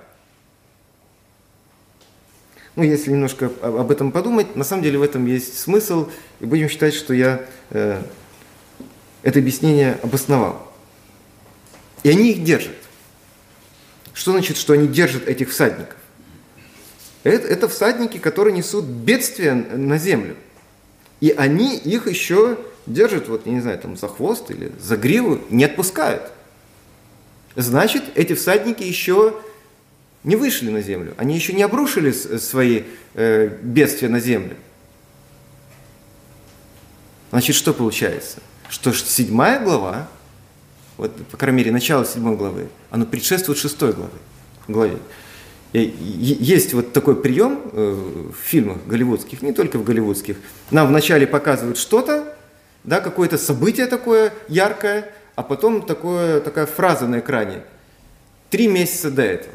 ну, 2.77 2.83
если 2.83 3.11
немножко 3.11 3.51
об 3.63 3.91
этом 3.91 4.13
подумать, 4.13 4.55
на 4.55 4.65
самом 4.65 4.83
деле 4.83 4.99
в 4.99 5.03
этом 5.03 5.27
есть 5.27 5.59
смысл, 5.59 6.09
и 6.41 6.45
будем 6.45 6.69
считать, 6.69 6.95
что 6.95 7.15
я 7.15 7.45
э, 7.71 8.03
это 9.23 9.39
объяснение 9.39 9.99
обосновал. 10.03 10.73
И 12.03 12.11
они 12.11 12.31
их 12.31 12.45
держат. 12.45 12.77
Что 14.13 14.33
значит, 14.33 14.59
что 14.59 14.75
они 14.75 14.87
держат 14.87 15.27
этих 15.27 15.51
всадников? 15.51 15.97
Это, 17.25 17.49
это 17.49 17.69
всадники, 17.69 18.19
которые 18.19 18.55
несут 18.55 18.85
бедствие 18.85 19.55
на 19.55 19.99
землю. 19.99 20.37
И 21.21 21.31
они 21.31 21.77
их 21.77 22.07
еще 22.07 22.59
держат, 22.87 23.29
вот, 23.29 23.47
я 23.47 23.53
не 23.53 23.61
знаю, 23.61 23.79
там 23.79 23.97
за 23.97 24.07
хвост 24.07 24.51
или 24.51 24.71
за 24.79 24.97
гриву, 24.97 25.41
не 25.51 25.65
отпускают. 25.65 26.31
Значит, 27.57 28.05
эти 28.15 28.35
всадники 28.35 28.83
еще 28.83 29.35
не 30.27 30.35
вышли 30.35 30.71
на 30.71 30.83
землю, 30.83 31.15
они 31.17 31.37
еще 31.37 31.53
не 31.53 31.63
обрушили 31.63 32.11
свои 32.11 32.83
э, 33.15 33.47
бедствия 33.63 34.09
на 34.09 34.19
землю. 34.19 34.57
Значит, 37.31 37.55
что 37.55 37.73
получается? 37.73 38.39
Что 38.69 38.93
седьмая 38.93 39.61
глава, 39.61 40.09
вот, 40.97 41.15
по 41.29 41.37
крайней 41.37 41.59
мере, 41.59 41.71
начало 41.71 42.05
седьмой 42.05 42.37
главы, 42.37 42.69
оно 42.91 43.07
предшествует 43.07 43.57
шестой 43.57 43.93
главы, 43.93 44.19
главе. 44.67 44.99
И 45.73 45.95
есть 46.01 46.75
вот 46.75 46.93
такой 46.93 47.15
прием 47.23 47.61
э, 47.73 48.33
в 48.33 48.45
фильмах 48.45 48.79
голливудских, 48.85 49.43
не 49.43 49.53
только 49.53 49.79
в 49.79 49.85
голливудских. 49.85 50.39
Нам 50.73 50.89
вначале 50.89 51.29
показывают 51.29 51.79
что-то, 51.79 52.37
да, 52.83 53.01
какое-то 53.01 53.39
событие 53.39 53.87
такое 53.87 54.33
яркое, 54.49 55.13
а 55.37 55.45
потом 55.45 55.83
такое, 55.83 56.41
такая 56.41 56.67
фраза 56.67 57.07
на 57.07 57.21
экране. 57.21 57.63
Три 58.51 58.67
месяца 58.67 59.13
до 59.13 59.23
этого. 59.23 59.55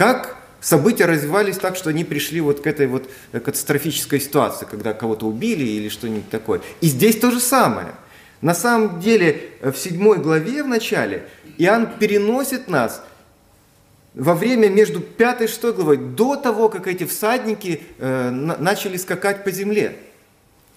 Как 0.00 0.38
события 0.62 1.04
развивались 1.04 1.58
так, 1.58 1.76
что 1.76 1.90
они 1.90 2.04
пришли 2.04 2.40
вот 2.40 2.62
к 2.62 2.66
этой 2.66 2.86
вот 2.86 3.10
катастрофической 3.32 4.18
ситуации, 4.18 4.64
когда 4.64 4.94
кого-то 4.94 5.26
убили 5.26 5.62
или 5.62 5.90
что-нибудь 5.90 6.30
такое. 6.30 6.62
И 6.80 6.86
здесь 6.86 7.18
то 7.20 7.30
же 7.30 7.38
самое. 7.38 7.92
На 8.40 8.54
самом 8.54 9.00
деле 9.00 9.50
в 9.60 9.74
седьмой 9.74 10.16
главе 10.16 10.62
в 10.62 10.68
начале 10.68 11.28
Иоанн 11.58 11.98
переносит 11.98 12.66
нас 12.66 13.04
во 14.14 14.32
время 14.32 14.70
между 14.70 15.00
пятой 15.00 15.48
и 15.48 15.50
шестой 15.50 15.74
главой, 15.74 15.98
до 15.98 16.34
того, 16.34 16.70
как 16.70 16.86
эти 16.86 17.04
всадники 17.04 17.82
э, 17.98 18.30
начали 18.30 18.96
скакать 18.96 19.44
по 19.44 19.50
земле. 19.50 19.98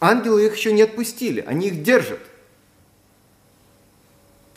Ангелы 0.02 0.48
их 0.48 0.58
еще 0.58 0.74
не 0.74 0.82
отпустили, 0.82 1.46
они 1.48 1.68
их 1.68 1.82
держат. 1.82 2.20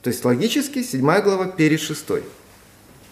То 0.02 0.11
есть 0.11 0.25
логически 0.25 0.82
седьмая 0.82 1.23
глава 1.23 1.46
перед 1.46 1.80
шестой. 1.80 2.25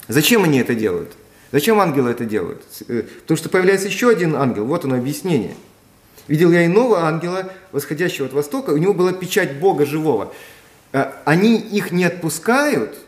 Зачем 0.08 0.42
они 0.42 0.58
это 0.58 0.75
делают? 0.75 1.16
Зачем 1.54 1.78
ангелы 1.78 2.11
это 2.11 2.25
делают? 2.25 2.64
Э, 2.88 3.04
потому 3.20 3.38
что 3.38 3.49
появляется 3.49 3.87
еще 3.87 4.08
один 4.08 4.34
ангел, 4.34 4.64
вот 4.64 4.84
оно 4.84 4.96
объяснение. 4.96 5.54
Видел 6.26 6.50
я 6.50 6.66
иного 6.66 7.02
ангела, 7.02 7.49
восходящего 7.70 8.26
от 8.26 8.32
востока, 8.32 8.70
у 8.70 8.76
него 8.76 8.92
была 8.92 9.12
печать 9.12 9.61
Бога 9.61 9.87
живого. 9.87 10.34
Э, 10.92 11.12
они 11.25 11.56
их 11.56 11.92
не 11.92 12.06
отпускают, 12.06 12.99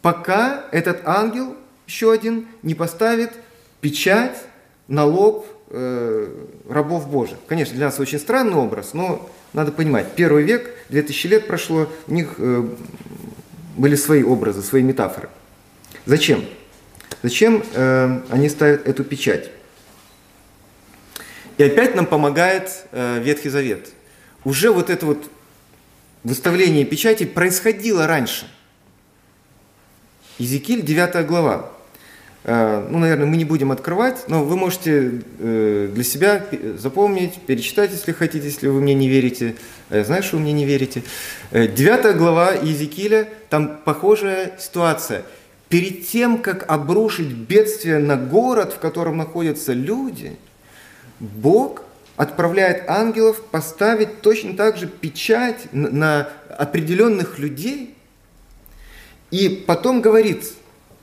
пока 0.00 0.64
этот 0.72 1.02
ангел, 1.04 1.56
еще 1.86 2.10
один, 2.10 2.46
не 2.62 2.74
поставит 2.74 3.32
печать 3.82 4.38
на 4.88 5.04
лоб 5.04 5.46
э, 5.68 6.28
рабов 6.70 7.10
Божьих. 7.10 7.36
Конечно, 7.48 7.76
для 7.76 7.84
нас 7.84 8.00
очень 8.00 8.18
странный 8.18 8.56
образ, 8.56 8.94
но 8.94 9.28
надо 9.52 9.72
понимать, 9.72 10.06
первый 10.16 10.44
век, 10.44 10.70
2000 10.88 11.26
лет 11.26 11.46
прошло, 11.46 11.86
у 12.06 12.14
них 12.14 12.40
были 13.76 13.94
свои 13.94 14.22
образы, 14.22 14.62
свои 14.62 14.82
метафоры. 14.82 15.28
Зачем? 16.06 16.44
Зачем 17.24 17.64
э, 17.72 18.20
они 18.28 18.50
ставят 18.50 18.86
эту 18.86 19.02
печать? 19.02 19.50
И 21.56 21.62
опять 21.62 21.94
нам 21.94 22.04
помогает 22.04 22.84
э, 22.92 23.18
Ветхий 23.18 23.48
Завет. 23.48 23.88
Уже 24.44 24.70
вот 24.70 24.90
это 24.90 25.06
вот 25.06 25.30
выставление 26.22 26.84
печати 26.84 27.24
происходило 27.24 28.06
раньше. 28.06 28.46
Иезекииль, 30.36 30.82
9 30.82 31.26
глава. 31.26 31.70
Э, 32.42 32.86
ну, 32.90 32.98
наверное, 32.98 33.24
мы 33.24 33.38
не 33.38 33.46
будем 33.46 33.72
открывать, 33.72 34.28
но 34.28 34.44
вы 34.44 34.58
можете 34.58 35.22
э, 35.38 35.90
для 35.94 36.04
себя 36.04 36.44
запомнить, 36.76 37.40
перечитать, 37.46 37.90
если 37.92 38.12
хотите, 38.12 38.44
если 38.44 38.68
вы 38.68 38.82
мне 38.82 38.92
не 38.92 39.08
верите. 39.08 39.56
Я 39.88 40.04
знаю, 40.04 40.22
что 40.22 40.36
вы 40.36 40.42
мне 40.42 40.52
не 40.52 40.66
верите. 40.66 41.02
Э, 41.52 41.68
девятая 41.68 42.12
глава 42.12 42.52
Иезекииля, 42.52 43.30
там 43.48 43.80
похожая 43.82 44.58
ситуация. 44.60 45.22
Перед 45.74 46.06
тем, 46.06 46.38
как 46.38 46.70
обрушить 46.70 47.32
бедствие 47.32 47.98
на 47.98 48.16
город, 48.16 48.74
в 48.74 48.78
котором 48.78 49.16
находятся 49.16 49.72
люди, 49.72 50.36
Бог 51.18 51.82
отправляет 52.14 52.88
ангелов 52.88 53.42
поставить 53.42 54.20
точно 54.20 54.56
так 54.56 54.76
же 54.76 54.86
печать 54.86 55.66
на 55.72 56.28
определенных 56.48 57.40
людей, 57.40 57.96
и 59.32 59.64
потом 59.66 60.00
говорит, 60.00 60.52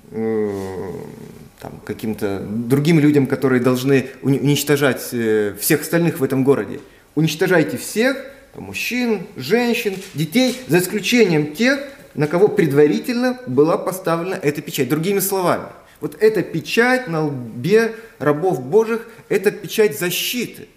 там, 0.10 1.82
каким-то 1.84 2.40
другим 2.40 2.98
людям, 2.98 3.28
которые 3.28 3.62
должны 3.62 4.08
уничтожать 4.22 5.10
э, 5.12 5.54
всех 5.60 5.82
остальных 5.82 6.22
в 6.22 6.24
этом 6.24 6.46
городе. 6.46 6.80
Уничтожайте 7.16 7.76
всех, 7.76 8.26
мужчин, 8.56 9.28
женщин, 9.36 9.96
детей, 10.14 10.62
за 10.70 10.80
исключением 10.80 11.56
тех, 11.56 11.90
на 12.14 12.28
кого 12.28 12.48
предварительно 12.48 13.40
была 13.48 13.78
поставлена 13.78 14.36
эта 14.36 14.62
печать. 14.62 14.90
Другими 14.90 15.20
словами, 15.20 15.68
вот 16.00 16.18
эта 16.20 16.42
печать 16.42 17.08
на 17.08 17.26
лбе 17.26 17.96
рабов 18.20 18.62
Божьих, 18.62 19.08
это 19.30 19.52
печать 19.52 19.98
защиты. 19.98 20.68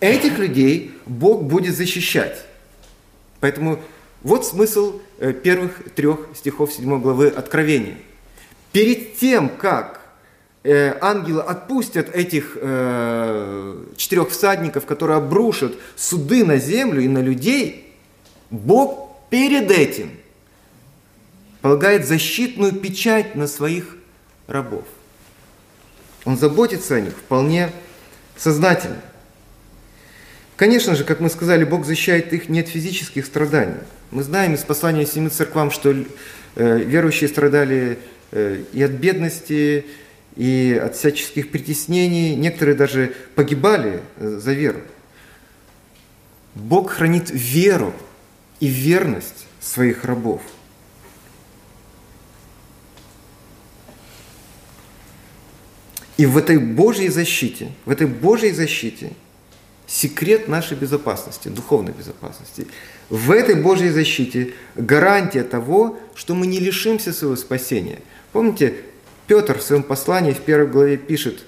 Этих 0.00 0.38
людей 0.38 0.94
Бог 1.06 1.42
будет 1.42 1.74
защищать. 1.76 2.44
Поэтому 3.40 3.80
вот 4.22 4.46
смысл 4.46 5.00
э, 5.18 5.32
первых 5.32 5.92
трех 5.94 6.28
стихов 6.36 6.72
7 6.72 7.00
главы 7.00 7.28
Откровения. 7.28 7.96
Перед 8.72 9.16
тем, 9.16 9.48
как 9.48 10.00
э, 10.62 10.96
ангелы 11.00 11.42
отпустят 11.42 12.14
этих 12.14 12.56
э, 12.60 13.84
четырех 13.96 14.30
всадников, 14.30 14.86
которые 14.86 15.16
обрушат 15.16 15.76
суды 15.96 16.44
на 16.44 16.58
землю 16.58 17.00
и 17.00 17.08
на 17.08 17.20
людей, 17.20 17.87
Бог 18.50 19.16
перед 19.30 19.70
этим 19.70 20.10
полагает 21.60 22.06
защитную 22.06 22.72
печать 22.72 23.34
на 23.34 23.46
своих 23.46 23.96
рабов. 24.46 24.84
Он 26.24 26.36
заботится 26.36 26.96
о 26.96 27.00
них 27.00 27.12
вполне 27.12 27.70
сознательно. 28.36 29.00
Конечно 30.56 30.96
же, 30.96 31.04
как 31.04 31.20
мы 31.20 31.28
сказали, 31.30 31.64
Бог 31.64 31.84
защищает 31.84 32.32
их 32.32 32.48
не 32.48 32.60
от 32.60 32.68
физических 32.68 33.26
страданий. 33.26 33.78
Мы 34.10 34.22
знаем 34.22 34.54
из 34.54 34.64
послания 34.64 35.06
семи 35.06 35.28
церквам, 35.28 35.70
что 35.70 35.94
э, 36.56 36.78
верующие 36.78 37.28
страдали 37.28 37.98
э, 38.32 38.62
и 38.72 38.82
от 38.82 38.92
бедности, 38.92 39.86
и 40.34 40.80
от 40.82 40.96
всяческих 40.96 41.50
притеснений. 41.50 42.34
Некоторые 42.34 42.74
даже 42.74 43.14
погибали 43.34 44.00
э, 44.16 44.38
за 44.42 44.52
веру. 44.52 44.80
Бог 46.54 46.90
хранит 46.90 47.30
веру 47.30 47.94
и 48.60 48.66
верность 48.66 49.46
своих 49.60 50.04
рабов. 50.04 50.42
И 56.16 56.26
в 56.26 56.36
этой 56.36 56.58
Божьей 56.58 57.08
защите, 57.08 57.72
в 57.84 57.90
этой 57.90 58.06
Божьей 58.06 58.52
защите– 58.52 59.12
секрет 59.88 60.48
нашей 60.48 60.76
безопасности, 60.76 61.48
духовной 61.48 61.92
безопасности. 61.92 62.68
В 63.08 63.32
этой 63.32 63.56
Божьей 63.56 63.88
защите 63.88 64.52
гарантия 64.76 65.42
того, 65.42 65.98
что 66.14 66.34
мы 66.34 66.46
не 66.46 66.60
лишимся 66.60 67.12
своего 67.12 67.36
спасения. 67.36 68.00
Помните, 68.32 68.74
Петр 69.26 69.58
в 69.58 69.62
своем 69.62 69.82
послании 69.82 70.32
в 70.32 70.40
первой 70.40 70.68
главе 70.68 70.96
пишет, 70.98 71.44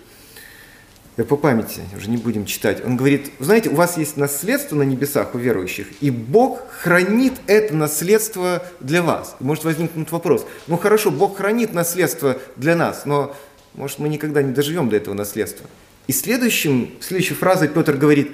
по 1.25 1.37
памяти, 1.37 1.83
уже 1.97 2.09
не 2.09 2.17
будем 2.17 2.47
читать, 2.47 2.85
он 2.85 2.97
говорит, 2.97 3.33
знаете, 3.39 3.69
у 3.69 3.75
вас 3.75 3.97
есть 3.97 4.17
наследство 4.17 4.77
на 4.77 4.83
небесах 4.83 5.35
у 5.35 5.39
верующих, 5.39 5.89
и 6.01 6.11
Бог 6.11 6.69
хранит 6.71 7.35
это 7.47 7.75
наследство 7.75 8.63
для 8.81 9.03
вас. 9.03 9.37
может 9.41 9.65
возникнуть 9.65 10.11
вопрос, 10.11 10.47
ну 10.67 10.77
хорошо, 10.77 11.11
Бог 11.11 11.39
хранит 11.39 11.73
наследство 11.73 12.39
для 12.57 12.77
нас, 12.77 13.07
но 13.07 13.35
может 13.75 13.99
мы 13.99 14.09
никогда 14.09 14.43
не 14.43 14.53
доживем 14.53 14.89
до 14.89 14.97
этого 14.97 15.15
наследства. 15.15 15.67
И 16.07 16.13
следующим, 16.13 16.97
следующей 17.01 17.35
фразой 17.35 17.69
Петр 17.69 17.97
говорит, 17.97 18.33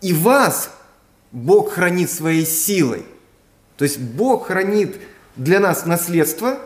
и 0.00 0.12
вас 0.12 0.70
Бог 1.32 1.72
хранит 1.72 2.10
своей 2.10 2.46
силой. 2.46 3.04
То 3.76 3.84
есть 3.84 3.98
Бог 3.98 4.46
хранит 4.46 4.96
для 5.36 5.60
нас 5.60 5.84
наследство, 5.84 6.58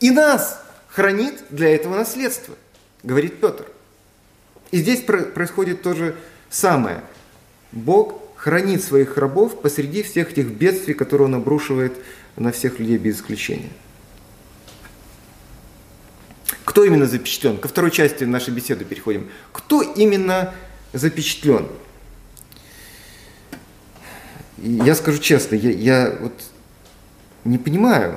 и 0.00 0.10
нас 0.10 0.62
хранит 0.88 1.34
для 1.50 1.74
этого 1.74 1.96
наследства, 1.96 2.54
говорит 3.02 3.40
Петр. 3.40 3.66
И 4.72 4.78
здесь 4.78 5.02
происходит 5.02 5.82
то 5.82 5.94
же 5.94 6.16
самое. 6.50 7.02
Бог 7.70 8.20
хранит 8.36 8.82
своих 8.82 9.16
рабов 9.16 9.60
посреди 9.60 10.02
всех 10.02 10.34
тех 10.34 10.48
бедствий, 10.48 10.94
которые 10.94 11.26
Он 11.28 11.36
обрушивает 11.36 11.92
на 12.36 12.50
всех 12.50 12.80
людей 12.80 12.96
без 12.96 13.16
исключения. 13.16 13.68
Кто 16.64 16.84
именно 16.84 17.06
запечатлен? 17.06 17.58
Ко 17.58 17.68
второй 17.68 17.90
части 17.90 18.24
нашей 18.24 18.54
беседы 18.54 18.84
переходим. 18.84 19.30
Кто 19.52 19.82
именно 19.82 20.54
запечатлен? 20.92 21.68
Я 24.56 24.94
скажу 24.94 25.18
честно, 25.18 25.54
я, 25.56 25.70
я 25.70 26.18
вот 26.20 26.32
не 27.44 27.58
понимаю 27.58 28.16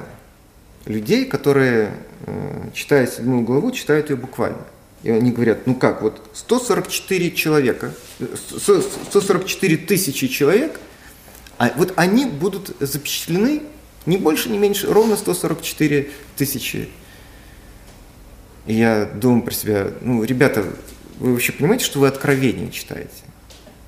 людей, 0.86 1.26
которые, 1.26 1.91
э, 2.28 2.70
читая 2.74 3.08
седьмую 3.08 3.41
главу, 3.44 3.72
читают 3.72 4.10
ее 4.10 4.15
буквально. 4.15 4.63
И 5.06 5.10
они 5.10 5.32
говорят, 5.32 5.65
ну 5.65 5.76
как, 5.76 6.02
вот 6.02 6.22
144 6.34 7.32
человека, 7.32 7.94
144 8.20 9.78
тысячи 9.78 10.28
человек, 10.28 10.80
а 11.58 11.72
вот 11.78 11.94
они 11.96 12.26
будут 12.26 12.76
запечатлены 12.82 13.62
не 14.06 14.18
больше, 14.18 14.50
не 14.50 14.58
меньше, 14.58 14.91
ровно 14.91 15.15
144 15.15 16.10
тысячи 16.36 16.89
и 18.65 18.74
я 18.74 19.06
думаю 19.06 19.44
про 19.44 19.54
себя, 19.54 19.91
ну, 20.02 20.24
ребята, 20.24 20.65
вы 21.20 21.34
вообще 21.34 21.52
понимаете, 21.52 21.86
что 21.86 22.00
вы 22.00 22.08
откровение 22.08 22.72
читаете? 22.72 23.12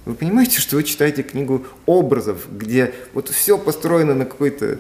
Вы 0.06 0.14
понимаете, 0.14 0.60
что 0.60 0.76
вы 0.76 0.84
читаете 0.84 1.24
книгу 1.24 1.66
образов, 1.86 2.48
где 2.52 2.94
вот 3.14 3.30
все 3.30 3.58
построено 3.58 4.14
на 4.14 4.26
какой-то 4.26 4.80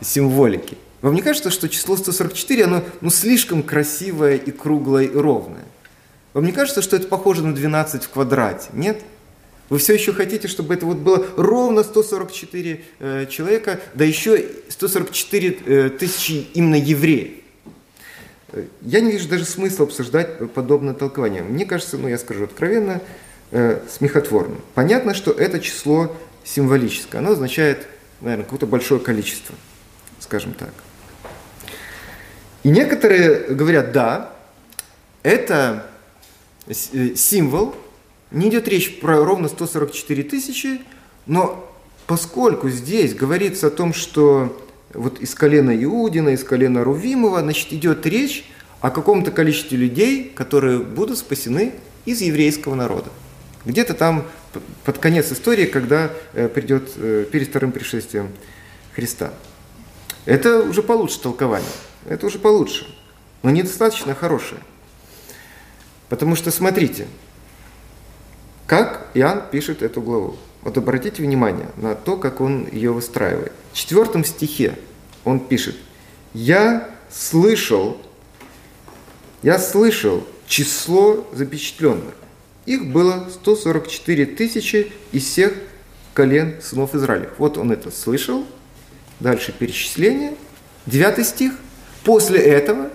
символике? 0.00 0.76
Вам 1.00 1.14
не 1.14 1.22
кажется, 1.22 1.50
что 1.50 1.68
число 1.68 1.96
144, 1.96 2.64
оно 2.64 2.84
ну, 3.00 3.10
слишком 3.10 3.62
красивое 3.62 4.36
и 4.36 4.50
круглое 4.50 5.04
и 5.04 5.14
ровное? 5.14 5.64
Вам 6.38 6.44
не 6.44 6.52
кажется, 6.52 6.82
что 6.82 6.94
это 6.94 7.08
похоже 7.08 7.44
на 7.44 7.52
12 7.52 8.04
в 8.04 8.10
квадрате? 8.10 8.68
Нет? 8.72 9.02
Вы 9.70 9.78
все 9.78 9.94
еще 9.94 10.12
хотите, 10.12 10.46
чтобы 10.46 10.74
это 10.74 10.86
вот 10.86 10.98
было 10.98 11.26
ровно 11.36 11.82
144 11.82 12.80
э, 13.00 13.26
человека, 13.26 13.80
да 13.94 14.04
еще 14.04 14.44
144 14.68 15.58
э, 15.66 15.90
тысячи 15.90 16.46
именно 16.54 16.76
евреев. 16.76 17.42
Я 18.82 19.00
не 19.00 19.10
вижу 19.10 19.28
даже 19.28 19.46
смысла 19.46 19.86
обсуждать 19.86 20.52
подобное 20.52 20.94
толкование. 20.94 21.42
Мне 21.42 21.66
кажется, 21.66 21.98
ну 21.98 22.06
я 22.06 22.18
скажу 22.18 22.44
откровенно, 22.44 23.00
э, 23.50 23.80
смехотворным. 23.90 24.60
Понятно, 24.74 25.14
что 25.14 25.32
это 25.32 25.58
число 25.58 26.16
символическое. 26.44 27.20
Оно 27.20 27.32
означает, 27.32 27.88
наверное, 28.20 28.44
какое-то 28.44 28.68
большое 28.68 29.00
количество, 29.00 29.56
скажем 30.20 30.52
так. 30.52 30.70
И 32.62 32.68
некоторые 32.68 33.54
говорят, 33.54 33.90
да, 33.90 34.32
это 35.24 35.84
э, 35.84 35.87
символ, 36.72 37.74
не 38.30 38.48
идет 38.48 38.68
речь 38.68 39.00
про 39.00 39.24
ровно 39.24 39.48
144 39.48 40.22
тысячи, 40.24 40.80
но 41.26 41.68
поскольку 42.06 42.68
здесь 42.68 43.14
говорится 43.14 43.68
о 43.68 43.70
том, 43.70 43.94
что 43.94 44.56
вот 44.94 45.20
из 45.20 45.34
колена 45.34 45.72
Иудина, 45.84 46.30
из 46.30 46.44
колена 46.44 46.84
Рувимова, 46.84 47.40
значит, 47.40 47.72
идет 47.72 48.06
речь 48.06 48.44
о 48.80 48.90
каком-то 48.90 49.30
количестве 49.30 49.76
людей, 49.76 50.32
которые 50.34 50.78
будут 50.78 51.18
спасены 51.18 51.74
из 52.04 52.20
еврейского 52.20 52.74
народа. 52.74 53.10
Где-то 53.64 53.94
там 53.94 54.24
под 54.84 54.98
конец 54.98 55.30
истории, 55.32 55.66
когда 55.66 56.10
э, 56.32 56.48
придет 56.48 56.90
э, 56.96 57.26
перед 57.30 57.48
вторым 57.48 57.72
пришествием 57.72 58.28
Христа. 58.94 59.32
Это 60.24 60.62
уже 60.62 60.82
получше 60.82 61.20
толкование. 61.20 61.68
Это 62.08 62.26
уже 62.26 62.38
получше. 62.38 62.86
Но 63.42 63.50
недостаточно 63.50 64.14
хорошее. 64.14 64.60
Потому 66.08 66.36
что 66.36 66.50
смотрите, 66.50 67.06
как 68.66 69.08
Иоанн 69.14 69.42
пишет 69.50 69.82
эту 69.82 70.00
главу. 70.00 70.36
Вот 70.62 70.76
обратите 70.76 71.22
внимание 71.22 71.68
на 71.76 71.94
то, 71.94 72.16
как 72.16 72.40
он 72.40 72.68
ее 72.70 72.92
выстраивает. 72.92 73.52
В 73.72 73.76
четвертом 73.76 74.24
стихе 74.24 74.78
он 75.24 75.40
пишет, 75.40 75.76
«Я 76.34 76.88
слышал, 77.10 77.98
я 79.42 79.58
слышал 79.58 80.26
число 80.46 81.26
запечатленных. 81.32 82.14
Их 82.66 82.90
было 82.92 83.28
144 83.32 84.26
тысячи 84.26 84.92
из 85.12 85.24
всех 85.24 85.54
колен 86.12 86.60
сынов 86.60 86.94
Израиля. 86.94 87.30
Вот 87.38 87.56
он 87.56 87.72
это 87.72 87.90
слышал. 87.90 88.44
Дальше 89.20 89.54
перечисление. 89.56 90.34
Девятый 90.84 91.24
стих. 91.24 91.52
После 92.04 92.40
этого 92.40 92.90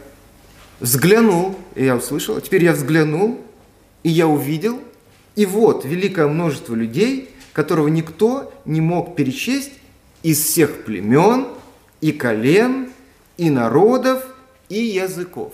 взглянул, 0.84 1.56
и 1.76 1.86
я 1.86 1.96
услышал, 1.96 2.40
теперь 2.42 2.66
я 2.66 2.74
взглянул, 2.74 3.40
и 4.04 4.10
я 4.10 4.28
увидел, 4.28 4.82
и 5.36 5.46
вот 5.46 5.86
великое 5.86 6.28
множество 6.28 6.76
людей, 6.76 7.30
которого 7.54 7.88
никто 7.88 8.54
не 8.66 8.82
мог 8.82 9.16
перечесть 9.16 9.72
из 10.24 10.44
всех 10.44 10.84
племен 10.84 11.48
и 12.02 12.12
колен, 12.12 12.90
и 13.38 13.50
народов, 13.50 14.26
и 14.68 14.80
языков. 14.80 15.54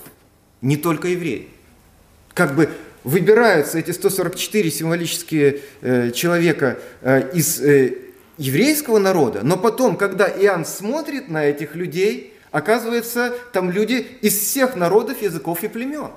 Не 0.62 0.78
только 0.78 1.10
евреи. 1.10 1.48
Как 2.34 2.56
бы 2.56 2.70
выбираются 3.04 3.78
эти 3.78 3.92
144 3.92 4.72
символические 4.72 5.62
э, 5.82 6.10
человека 6.10 6.80
э, 7.02 7.30
из 7.36 7.62
э, 7.62 7.98
еврейского 8.40 8.98
народа, 8.98 9.42
но 9.44 9.58
потом, 9.58 9.96
когда 9.96 10.28
Иоанн 10.28 10.66
смотрит 10.66 11.30
на 11.30 11.46
этих 11.46 11.76
людей, 11.76 12.29
оказывается, 12.52 13.34
там 13.54 13.72
люди 13.72 14.18
из 14.22 14.38
всех 14.38 14.76
народов, 14.76 15.22
языков 15.22 15.64
и 15.64 15.68
племен. 15.68 16.12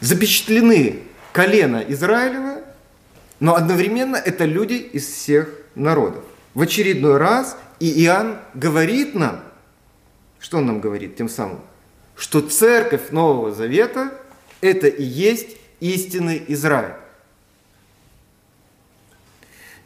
Запечатлены 0.00 1.02
колено 1.32 1.84
Израилева, 1.88 2.62
но 3.40 3.54
одновременно 3.54 4.16
это 4.16 4.44
люди 4.44 4.74
из 4.74 5.06
всех 5.06 5.52
народов. 5.74 6.24
В 6.54 6.62
очередной 6.62 7.18
раз 7.18 7.56
и 7.80 8.04
Иоанн 8.04 8.38
говорит 8.54 9.14
нам, 9.14 9.42
что 10.38 10.58
он 10.58 10.66
нам 10.66 10.80
говорит 10.80 11.16
тем 11.16 11.28
самым? 11.28 11.60
Что 12.16 12.40
церковь 12.40 13.10
Нового 13.10 13.52
Завета– 13.52 14.12
это 14.60 14.86
и 14.88 15.02
есть 15.02 15.56
истинный 15.80 16.44
Израиль. 16.48 16.94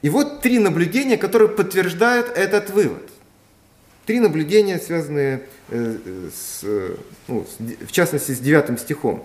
И 0.03 0.11
вот 0.11 0.41
три 0.43 0.59
наблюдения, 0.59 1.17
которые 1.17 1.49
подтверждают 1.49 2.29
этот 2.29 2.71
вывод. 2.71 3.09
Три 4.05 4.21
наблюдения, 4.21 4.79
связанные 4.79 5.43
э, 5.69 5.97
с, 6.35 6.65
ну, 7.29 7.47
в 7.87 7.93
частности 7.93 8.33
с 8.33 8.39
девятым 8.39 8.77
стихом. 8.79 9.25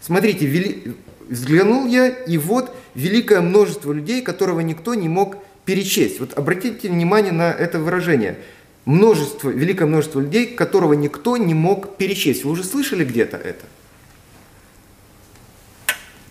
Смотрите, 0.00 0.46
вели... 0.46 0.94
взглянул 1.28 1.86
я, 1.86 2.08
и 2.08 2.36
вот 2.36 2.74
великое 2.94 3.40
множество 3.40 3.92
людей, 3.92 4.20
которого 4.20 4.60
никто 4.60 4.94
не 4.94 5.08
мог 5.08 5.36
перечесть. 5.64 6.20
Вот 6.20 6.34
обратите 6.34 6.88
внимание 6.88 7.32
на 7.32 7.50
это 7.50 7.78
выражение– 7.78 8.38
множество, 8.84 9.50
великое 9.50 9.86
множество 9.86 10.20
людей, 10.20 10.54
которого 10.54 10.94
никто 10.94 11.36
не 11.36 11.54
мог 11.54 11.96
перечесть. 11.96 12.44
Вы 12.44 12.50
уже 12.50 12.64
слышали 12.64 13.04
где-то 13.04 13.36
это? 13.36 13.64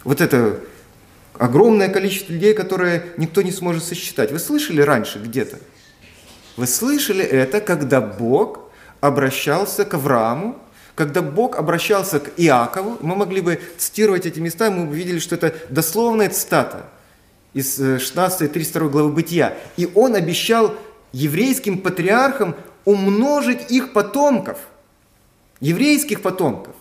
Вот 0.04 0.22
это 0.22 0.60
огромное 1.38 1.90
количество 1.90 2.34
людей, 2.34 2.54
которые 2.54 3.14
никто 3.18 3.42
не 3.42 3.52
сможет 3.52 3.84
сосчитать. 3.84 4.32
Вы 4.32 4.40
слышали 4.40 4.82
раньше 4.82 5.20
где-то? 5.20 5.60
Вы 6.58 6.68
слышали 6.68 7.24
это, 7.24 7.62
когда 7.62 8.02
Бог 8.02 8.70
обращался 9.02 9.86
к 9.86 9.94
Аврааму, 9.94 10.58
когда 10.96 11.22
Бог 11.22 11.56
обращался 11.58 12.20
к 12.20 12.32
Иакову, 12.36 12.98
мы 13.00 13.16
могли 13.16 13.40
бы 13.40 13.62
цитировать 13.78 14.26
эти 14.26 14.42
места, 14.42 14.70
мы 14.70 14.86
бы 14.86 14.94
видели, 14.94 15.20
что 15.20 15.36
это 15.36 15.56
дословная 15.70 16.30
цитата 16.30 16.88
из 17.54 17.78
16 17.78 18.42
и 18.42 18.48
32 18.48 18.90
главы 18.90 19.12
Бытия. 19.14 19.54
И 19.78 19.90
он 19.96 20.16
обещал 20.16 20.76
еврейским 21.14 21.80
патриархам 21.80 22.54
умножить 22.84 23.72
их 23.72 23.94
потомков, 23.94 24.58
еврейских 25.62 26.22
потомков. 26.22 26.76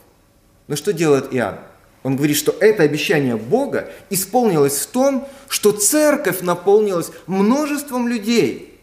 Но 0.67 0.75
что 0.75 0.93
делает 0.93 1.33
Иоанн? 1.33 1.61
Он 2.09 2.17
говорит, 2.17 2.39
что 2.39 2.57
это 2.59 2.85
обещание 2.85 3.37
Бога 3.37 3.91
исполнилось 4.09 4.79
в 4.79 4.87
том, 4.87 5.29
что 5.47 5.73
церковь 5.73 6.41
наполнилась 6.41 7.11
множеством 7.27 8.09
людей 8.09 8.81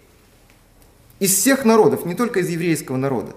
из 1.17 1.33
всех 1.33 1.65
народов, 1.65 2.05
не 2.05 2.13
только 2.13 2.41
из 2.41 2.49
еврейского 2.49 2.97
народа. 2.97 3.31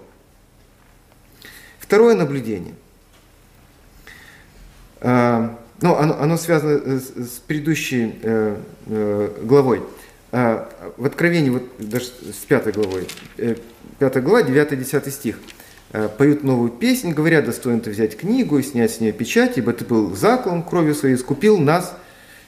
Второе 1.78 2.16
наблюдение. 2.16 2.74
А, 5.00 5.58
ну, 5.80 5.96
оно, 5.96 6.20
оно 6.20 6.36
связано 6.36 7.00
с, 7.00 7.08
с 7.08 7.38
предыдущей 7.46 8.14
э, 8.22 8.60
э, 8.88 9.40
главой. 9.40 9.80
А, 10.32 10.70
в 10.98 11.06
Откровении, 11.06 11.48
вот 11.48 11.62
даже 11.78 12.04
с 12.04 12.44
пятой 12.46 12.74
главой, 12.74 13.08
э, 13.38 13.56
пятая 13.98 14.22
глава, 14.22 14.42
9-10 14.42 15.10
стих, 15.10 15.38
э, 15.38 15.57
поют 16.18 16.44
новую 16.44 16.70
песнь, 16.70 17.12
говорят, 17.12 17.46
достоин 17.46 17.80
ты 17.80 17.90
взять 17.90 18.16
книгу 18.16 18.58
и 18.58 18.62
снять 18.62 18.92
с 18.92 19.00
нее 19.00 19.12
печать, 19.12 19.56
ибо 19.56 19.72
ты 19.72 19.84
был 19.84 20.14
заклан 20.14 20.62
кровью 20.62 20.94
своей, 20.94 21.14
искупил 21.14 21.58
нас, 21.58 21.96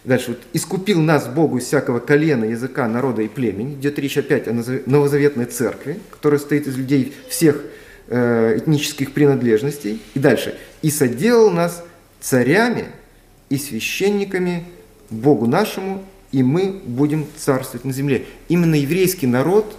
дальше, 0.04 0.32
вот, 0.32 0.40
искупил 0.52 1.00
нас 1.00 1.26
Богу 1.26 1.58
из 1.58 1.64
всякого 1.64 2.00
колена, 2.00 2.44
языка, 2.44 2.86
народа 2.86 3.22
и 3.22 3.28
племени, 3.28 3.74
идет 3.74 3.98
речь 3.98 4.18
опять 4.18 4.46
о 4.46 4.52
новозаветной 4.52 5.46
церкви, 5.46 5.98
которая 6.10 6.38
состоит 6.38 6.66
из 6.66 6.76
людей 6.76 7.14
всех 7.28 7.62
э, 8.08 8.58
этнических 8.58 9.12
принадлежностей, 9.12 10.02
и 10.14 10.18
дальше, 10.18 10.58
и 10.82 10.90
соделал 10.90 11.50
нас 11.50 11.82
царями 12.20 12.86
и 13.48 13.56
священниками 13.56 14.64
Богу 15.08 15.46
нашему, 15.46 16.04
и 16.30 16.42
мы 16.42 16.80
будем 16.84 17.26
царствовать 17.36 17.84
на 17.84 17.92
земле. 17.92 18.26
Именно 18.48 18.76
еврейский 18.76 19.26
народ 19.26 19.76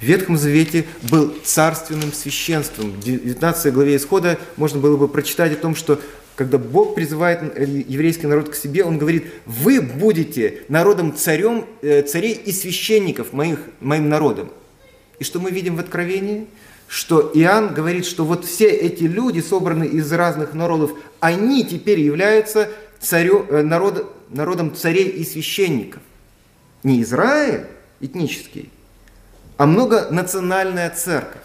в 0.00 0.02
Ветхом 0.02 0.36
Завете 0.36 0.86
был 1.10 1.34
царственным 1.44 2.12
священством. 2.12 2.92
В 2.92 3.00
19 3.00 3.72
главе 3.72 3.96
Исхода 3.96 4.38
можно 4.56 4.80
было 4.80 4.96
бы 4.96 5.08
прочитать 5.08 5.52
о 5.52 5.56
том, 5.56 5.74
что 5.74 6.00
когда 6.36 6.56
Бог 6.56 6.94
призывает 6.94 7.42
еврейский 7.58 8.26
народ 8.26 8.48
к 8.48 8.54
себе, 8.54 8.82
Он 8.82 8.96
говорит, 8.96 9.26
вы 9.44 9.82
будете 9.82 10.62
народом 10.68 11.14
царем, 11.14 11.66
э, 11.82 12.00
царей 12.02 12.32
и 12.32 12.50
священников 12.50 13.34
моих, 13.34 13.58
моим 13.80 14.08
народом. 14.08 14.50
И 15.18 15.24
что 15.24 15.38
мы 15.38 15.50
видим 15.50 15.76
в 15.76 15.80
Откровении? 15.80 16.46
Что 16.88 17.30
Иоанн 17.34 17.74
говорит, 17.74 18.06
что 18.06 18.24
вот 18.24 18.46
все 18.46 18.68
эти 18.70 19.04
люди, 19.04 19.40
собранные 19.40 19.90
из 19.90 20.10
разных 20.12 20.54
народов, 20.54 20.92
они 21.20 21.62
теперь 21.62 22.00
являются 22.00 22.70
царю, 23.00 23.44
э, 23.50 23.60
народ, 23.60 24.10
народом 24.30 24.74
царей 24.74 25.08
и 25.08 25.24
священников. 25.24 26.00
Не 26.84 27.02
Израиль 27.02 27.66
этнический, 28.00 28.70
а 29.60 29.66
многонациональная 29.66 30.88
церковь 30.88 31.42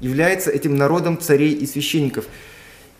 является 0.00 0.50
этим 0.50 0.74
народом 0.74 1.16
царей 1.16 1.52
и 1.52 1.64
священников. 1.64 2.24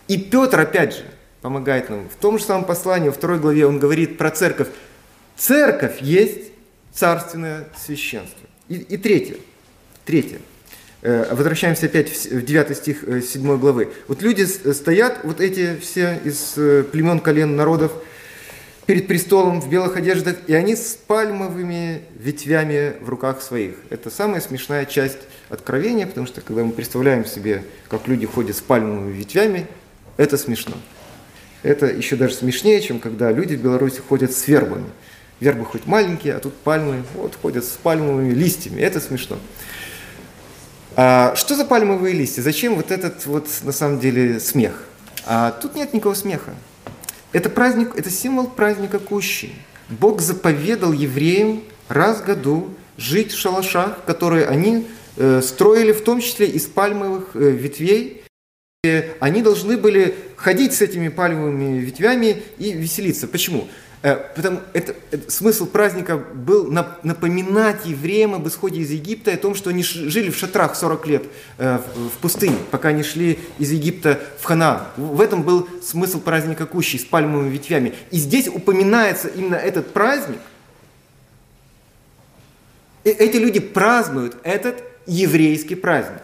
И 0.07 0.17
Петр, 0.17 0.57
опять 0.57 0.93
же, 0.93 1.03
помогает 1.41 1.89
нам. 1.89 2.07
В 2.07 2.15
том 2.15 2.39
же 2.39 2.45
самом 2.45 2.63
послании, 2.63 3.09
во 3.09 3.13
второй 3.13 3.39
главе, 3.39 3.65
он 3.65 3.77
говорит 3.77 4.17
про 4.17 4.31
церковь. 4.31 4.69
Церковь 5.35 5.99
есть 5.99 6.53
царственное 6.93 7.67
священство. 7.77 8.47
И, 8.69 8.75
и 8.75 8.95
третье. 8.95 9.35
Третье. 10.05 10.39
Э, 11.01 11.35
возвращаемся 11.35 11.87
опять 11.87 12.09
в 12.09 12.41
9 12.41 12.77
стих 12.77 13.03
7 13.03 13.51
э, 13.51 13.57
главы. 13.57 13.89
Вот 14.07 14.21
люди 14.21 14.43
стоят, 14.43 15.25
вот 15.25 15.41
эти 15.41 15.75
все 15.75 16.21
из 16.23 16.53
э, 16.55 16.83
племен, 16.83 17.19
колен, 17.19 17.57
народов– 17.57 17.91
перед 18.91 19.07
престолом 19.07 19.61
в 19.61 19.69
белых 19.69 19.95
одеждах, 19.95 20.35
и 20.47 20.53
они 20.53 20.75
с 20.75 20.97
пальмовыми 21.07 22.01
ветвями 22.19 22.95
в 22.99 23.07
руках 23.07 23.41
своих. 23.41 23.75
Это 23.89 24.09
самая 24.09 24.41
смешная 24.41 24.83
часть 24.85 25.19
откровения, 25.47 26.05
потому 26.05 26.27
что 26.27 26.41
когда 26.41 26.65
мы 26.65 26.73
представляем 26.73 27.23
себе, 27.23 27.63
как 27.87 28.09
люди 28.09 28.25
ходят 28.25 28.53
с 28.53 28.59
пальмовыми 28.59 29.13
ветвями, 29.13 29.65
это 30.17 30.37
смешно. 30.37 30.73
Это 31.63 31.85
еще 31.85 32.17
даже 32.17 32.33
смешнее, 32.33 32.81
чем 32.81 32.99
когда 32.99 33.31
люди 33.31 33.55
в 33.55 33.61
Беларуси 33.61 34.01
ходят 34.05 34.33
с 34.33 34.45
вербами. 34.45 34.89
Вербы 35.39 35.63
хоть 35.63 35.85
маленькие, 35.85 36.33
а 36.33 36.41
тут 36.41 36.53
пальмы 36.53 37.05
вот, 37.15 37.37
ходят 37.41 37.63
с 37.63 37.77
пальмовыми 37.81 38.33
листьями. 38.33 38.81
Это 38.81 38.99
смешно. 38.99 39.39
А 40.97 41.33
что 41.37 41.55
за 41.55 41.63
пальмовые 41.63 42.13
листья? 42.13 42.41
Зачем 42.41 42.75
вот 42.75 42.91
этот 42.91 43.25
вот 43.25 43.47
на 43.63 43.71
самом 43.71 44.01
деле 44.01 44.41
смех? 44.41 44.83
А 45.25 45.51
тут 45.51 45.75
нет 45.75 45.93
никакого 45.93 46.13
смеха. 46.13 46.51
Это 47.33 47.49
праздник, 47.49 47.95
это 47.95 48.09
символ 48.09 48.47
праздника 48.47 48.99
Кущи. 48.99 49.51
Бог 49.89 50.21
заповедал 50.21 50.91
евреям 50.91 51.63
раз 51.87 52.21
в 52.21 52.25
году 52.25 52.73
жить 52.97 53.31
в 53.31 53.39
шалашах, 53.39 54.03
которые 54.05 54.47
они 54.47 54.87
э, 55.15 55.41
строили 55.41 55.93
в 55.93 56.03
том 56.03 56.19
числе 56.19 56.47
из 56.47 56.67
пальмовых 56.67 57.35
э, 57.35 57.51
ветвей. 57.51 58.23
И 58.83 59.11
они 59.19 59.41
должны 59.41 59.77
были 59.77 60.15
ходить 60.35 60.73
с 60.73 60.81
этими 60.81 61.07
пальмовыми 61.07 61.79
ветвями 61.79 62.43
и 62.57 62.73
веселиться. 62.73 63.27
Почему? 63.27 63.67
Э, 64.03 64.15
потому 64.35 64.61
это, 64.73 64.95
это, 65.11 65.29
смысл 65.29 65.67
праздника 65.67 66.17
был 66.17 66.71
напоминать 66.71 67.85
евреям 67.85 68.33
об 68.33 68.47
исходе 68.47 68.81
из 68.81 68.89
Египта, 68.89 69.31
о 69.31 69.37
том, 69.37 69.53
что 69.53 69.69
они 69.69 69.83
жили 69.83 70.31
в 70.31 70.37
шатрах 70.37 70.75
40 70.75 71.07
лет 71.07 71.23
э, 71.59 71.77
в 71.95 72.17
пустыне, 72.17 72.57
пока 72.71 72.89
они 72.89 73.03
шли 73.03 73.37
из 73.59 73.71
Египта 73.71 74.19
в 74.39 74.43
Ханаан. 74.45 74.81
В 74.97 75.21
этом 75.21 75.43
был 75.43 75.69
смысл 75.83 76.19
праздника 76.19 76.65
Кущи 76.65 76.97
с 76.97 77.05
пальмовыми 77.05 77.49
ветвями. 77.49 77.93
И 78.09 78.17
здесь 78.17 78.47
упоминается 78.47 79.27
именно 79.27 79.55
этот 79.55 79.93
праздник. 79.93 80.39
И 83.03 83.09
эти 83.09 83.37
люди 83.37 83.59
празднуют 83.59 84.37
этот 84.43 84.83
еврейский 85.05 85.75
праздник. 85.75 86.21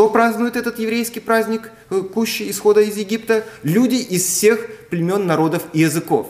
Кто 0.00 0.08
празднует 0.08 0.56
этот 0.56 0.78
еврейский 0.78 1.20
праздник 1.20 1.70
э, 1.90 2.00
Кущи, 2.00 2.50
исхода 2.50 2.80
из 2.80 2.96
Египта? 2.96 3.44
Люди 3.62 3.96
из 3.96 4.24
всех 4.24 4.66
племен, 4.88 5.26
народов 5.26 5.64
и 5.74 5.80
языков. 5.80 6.26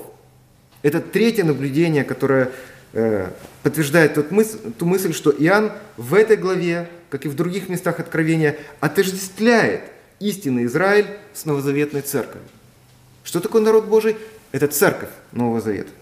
Это 0.82 1.00
третье 1.00 1.44
наблюдение, 1.44 2.02
которое 2.02 2.50
э, 2.94 3.30
подтверждает 3.62 4.14
тот 4.14 4.32
мысль, 4.32 4.58
ту 4.76 4.86
мысль, 4.86 5.12
что 5.12 5.30
Иоанн 5.30 5.70
в 5.96 6.14
этой 6.14 6.36
главе, 6.36 6.90
как 7.10 7.26
и 7.26 7.28
в 7.28 7.36
других 7.36 7.68
местах 7.68 8.00
Откровения, 8.00 8.58
отождествляет 8.80 9.82
истинный 10.18 10.64
Израиль 10.64 11.06
с 11.32 11.44
новозаветной 11.44 12.02
церковью. 12.02 12.48
Что 13.22 13.38
такое 13.38 13.62
народ 13.62 13.84
Божий? 13.84 14.16
Это 14.50 14.66
церковь 14.66 15.10
Нового 15.30 15.60
Завета. 15.60 15.92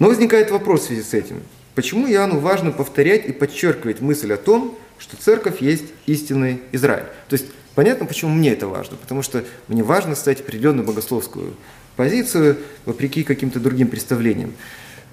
Но 0.00 0.08
возникает 0.08 0.50
вопрос 0.50 0.80
в 0.80 0.86
связи 0.86 1.02
с 1.04 1.14
этим– 1.14 1.40
Почему 1.74 2.08
Иоанну 2.08 2.38
важно 2.38 2.70
повторять 2.70 3.26
и 3.26 3.32
подчеркивать 3.32 4.00
мысль 4.00 4.32
о 4.32 4.36
том, 4.36 4.78
что 4.98 5.16
церковь 5.16 5.60
есть 5.60 5.84
истинный 6.06 6.60
Израиль? 6.72 7.06
То 7.28 7.34
есть 7.34 7.46
понятно, 7.74 8.06
почему 8.06 8.32
мне 8.32 8.52
это 8.52 8.68
важно. 8.68 8.96
Потому 8.96 9.22
что 9.22 9.44
мне 9.68 9.82
важно 9.82 10.14
стать 10.14 10.40
определенную 10.40 10.86
богословскую 10.86 11.54
позицию, 11.96 12.58
вопреки 12.84 13.22
каким-то 13.22 13.60
другим 13.60 13.88
представлениям. 13.88 14.52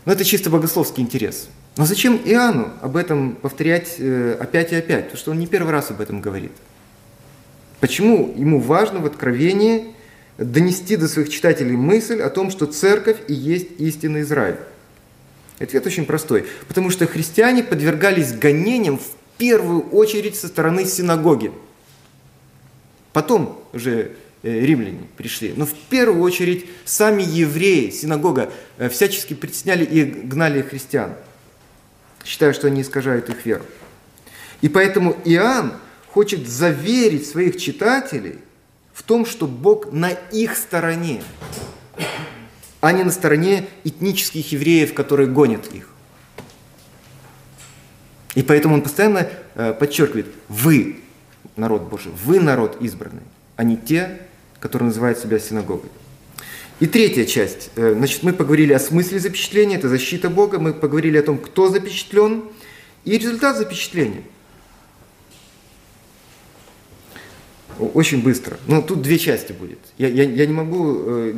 Но 0.06 0.13
это 0.13 0.24
чисто 0.24 0.50
богословский 0.50 1.04
интерес. 1.04 1.47
Но 1.78 1.86
зачем 1.86 2.19
Иоанну 2.26 2.69
об 2.82 2.97
этом 2.97 3.36
повторять 3.36 3.95
э, 3.97 4.36
опять 4.39 4.71
и 4.71 4.76
опять? 4.76 5.06
Потому 5.06 5.17
что 5.17 5.32
он 5.32 5.39
не 5.39 5.47
первый 5.47 5.71
раз 5.71 5.89
об 5.91 6.02
этом 6.02 6.21
говорит. 6.21 6.52
Почему 7.80 8.34
ему 8.36 8.60
важно 8.60 9.00
в 9.00 9.06
Откровении 9.06 9.95
донести 10.38 10.95
до 10.95 11.08
своих 11.08 11.30
читателей 11.30 11.76
мысль 11.76 12.21
о 12.21 12.30
том, 12.30 12.52
что 12.52 12.65
церковь 12.65 13.17
и 13.28 13.34
есть 13.34 13.67
истинный 13.80 14.21
Израиль? 14.21 14.58
Ответ 15.62 15.86
очень 15.86 16.06
простой. 16.06 16.47
Потому 16.67 16.89
что 16.89 17.06
христиане 17.06 17.63
подвергались 17.63 18.34
гонениям 18.34 18.97
в 18.97 19.38
первую 19.38 19.89
очередь 19.89 20.36
со 20.36 20.47
стороны 20.47 20.86
синагоги. 20.86 21.52
Потом 23.13 23.63
уже 23.74 24.13
э, 24.43 24.60
римляне 24.60 25.08
пришли. 25.17 25.54
Но 25.56 25.65
в 25.65 25.74
первую 25.89 26.21
очередь 26.21 26.65
сами 26.86 27.24
евреи, 27.24 27.89
синагога, 27.89 28.52
э, 28.78 28.89
всячески 28.89 29.34
притесняли 29.34 29.86
и 29.86 30.04
гнали 30.04 30.62
христиан, 30.62 31.13
считая, 32.26 32.54
что 32.54 32.67
они 32.67 32.82
искажают 32.82 33.30
их 33.30 33.45
веру. 33.45 33.65
И 34.62 34.69
поэтому 34.69 35.17
Иоанн 35.26 35.74
хочет 36.08 36.47
заверить 36.47 37.28
своих 37.28 37.58
читателей 37.58 38.36
в 38.93 39.04
том, 39.04 39.26
что 39.26 39.47
Бог 39.47 39.91
на 39.91 40.10
их 40.10 40.56
стороне 40.56 41.21
а 42.82 42.91
не 42.91 43.04
на 43.04 43.12
стороне 43.12 43.67
этнических 43.84 44.52
евреев, 44.52 44.94
которые 44.94 45.30
гонят 45.30 45.67
их. 45.74 45.89
И 48.36 48.44
поэтому 48.44 48.76
он 48.76 48.82
постоянно 48.82 49.30
э, 49.56 49.74
подчеркивает, 49.74 50.28
вы 50.50 50.98
народ 51.56 51.84
Божий, 51.84 52.12
вы 52.26 52.39
народ 52.39 52.78
избранный, 52.82 53.24
а 53.56 53.63
не 53.63 53.78
те, 53.78 54.22
которые 54.60 54.88
называют 54.88 55.20
себя 55.20 55.39
синагогой. 55.39 55.89
И 56.80 56.88
третья 56.88 57.26
часть. 57.26 57.70
Э, 57.76 57.94
значит, 57.96 58.24
мы 58.24 58.34
поговорили 58.34 58.74
о 58.74 58.80
смысле 58.80 59.20
запечатления, 59.20 59.76
это 59.76 59.89
защита 59.89 60.30
Бога, 60.30 60.60
мы 60.60 60.74
поговорили 60.74 61.17
о 61.17 61.24
том, 61.24 61.38
кто 61.38 61.70
запечатлен, 61.70 62.44
и 63.06 63.17
результат 63.17 63.58
запечатления– 63.58 64.24
Очень 67.86 68.22
быстро. 68.22 68.58
Ну, 68.67 68.82
тут 68.82 69.02
две 69.02 69.17
части 69.17 69.54
будет. 69.54 69.80
Я, 69.98 70.08
я, 70.08 70.24
я 70.24 70.46
не 70.46 70.54
могу 70.54 71.00
э, 71.04 71.34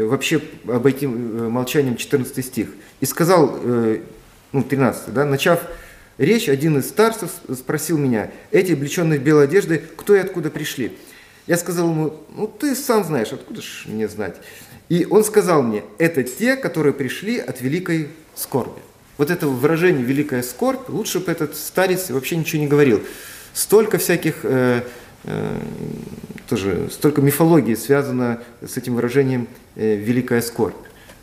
вообще 0.00 0.40
обойти 0.66 1.06
э, 1.06 1.08
молчанием 1.08 1.96
14 1.96 2.44
стих. 2.44 2.68
«И 3.00 3.06
сказал, 3.06 3.58
э, 3.62 4.00
ну, 4.52 4.62
13, 4.62 5.14
да, 5.14 5.24
начав 5.24 5.60
речь, 6.18 6.48
один 6.48 6.78
из 6.78 6.88
старцев 6.88 7.30
спросил 7.56 7.96
меня, 7.96 8.30
эти 8.50 8.72
облеченные 8.72 9.18
в 9.18 9.22
белой 9.22 9.44
одежды, 9.44 9.82
кто 9.96 10.14
и 10.14 10.18
откуда 10.18 10.50
пришли?» 10.50 10.92
Я 11.46 11.56
сказал 11.56 11.88
ему, 11.88 12.12
ну, 12.36 12.46
ты 12.46 12.74
сам 12.74 13.04
знаешь, 13.04 13.32
откуда 13.32 13.62
ж 13.62 13.84
мне 13.86 14.06
знать? 14.06 14.36
И 14.90 15.06
он 15.08 15.24
сказал 15.24 15.62
мне, 15.62 15.82
это 15.96 16.22
те, 16.22 16.56
которые 16.56 16.92
пришли 16.92 17.38
от 17.38 17.62
великой 17.62 18.08
скорби. 18.34 18.82
Вот 19.16 19.30
это 19.30 19.46
выражение 19.46 20.04
«великая 20.04 20.42
скорбь», 20.42 20.90
лучше 20.90 21.20
бы 21.20 21.32
этот 21.32 21.56
старец 21.56 22.10
вообще 22.10 22.36
ничего 22.36 22.60
не 22.60 22.68
говорил. 22.68 23.02
Столько 23.54 23.96
всяких... 23.96 24.40
Э, 24.42 24.82
тоже 26.48 26.88
столько 26.90 27.20
мифологии 27.20 27.74
связано 27.74 28.40
с 28.66 28.76
этим 28.76 28.94
выражением 28.94 29.48
э, 29.76 29.96
«великая 29.96 30.40
скорбь», 30.40 30.76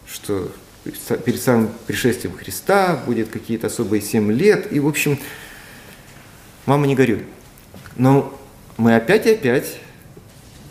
что 0.07 0.51
перед 0.83 1.41
самым 1.41 1.69
пришествием 1.87 2.35
Христа 2.35 3.01
будет 3.05 3.29
какие-то 3.29 3.67
особые 3.67 4.01
семь 4.01 4.31
лет, 4.31 4.71
и, 4.71 4.79
в 4.79 4.87
общем, 4.87 5.17
мама 6.65 6.85
не 6.85 6.95
горюй. 6.95 7.25
Но 7.95 8.39
мы 8.77 8.95
опять 8.95 9.25
и 9.25 9.31
опять 9.31 9.79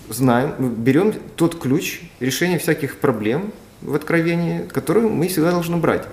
знаем, 0.08 0.54
берем 0.58 1.12
тот 1.34 1.58
ключ 1.58 2.02
решения 2.20 2.58
всяких 2.58 2.98
проблем 2.98 3.52
в 3.80 3.94
Откровении, 3.94 4.68
который 4.68 5.02
мы 5.02 5.26
всегда 5.28 5.50
должны 5.50 5.78
брать. 5.78 6.06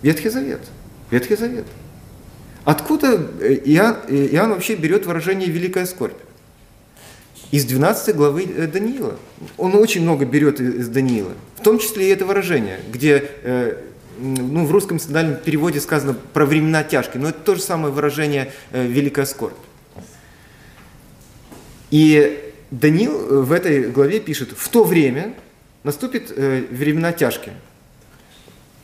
Ветхий 0.00 0.30
Завет. 0.30 0.60
Ветхий 1.10 1.36
Завет– 1.36 1.66
Откуда 2.64 3.20
э, 3.40 3.60
Иоанн, 3.64 3.98
э, 4.08 4.28
Иоанн 4.32 4.50
вообще 4.50 4.74
берет 4.74 5.04
выражение 5.04 5.48
«великая 5.50 5.84
скорбь»? 5.84 6.16
Из 7.50 7.66
12 7.66 8.16
главы 8.16 8.44
э, 8.44 8.66
Даниила. 8.66 9.18
Он 9.58 9.74
очень 9.74 10.02
много 10.02 10.24
берет 10.24 10.60
из 10.60 10.88
Даниила. 10.88 11.32
В 11.56 11.62
том 11.62 11.78
числе 11.78 12.08
и 12.08 12.12
это 12.12 12.24
выражение, 12.26 12.80
где 12.90 13.30
ну, 14.18 14.66
в 14.66 14.70
русском 14.70 14.98
синодальном 14.98 15.36
переводе 15.36 15.80
сказано 15.80 16.14
про 16.14 16.44
времена 16.44 16.84
тяжкие, 16.84 17.22
но 17.22 17.30
это 17.30 17.38
то 17.40 17.54
же 17.54 17.62
самое 17.62 17.92
выражение 17.92 18.52
«великая 18.70 19.24
скорбь». 19.24 19.56
И 21.90 22.52
Даниил 22.70 23.44
в 23.44 23.52
этой 23.52 23.90
главе 23.90 24.20
пишет, 24.20 24.50
в 24.54 24.68
то 24.68 24.84
время 24.84 25.34
наступит 25.84 26.30
времена 26.30 27.12
тяжкие. 27.12 27.54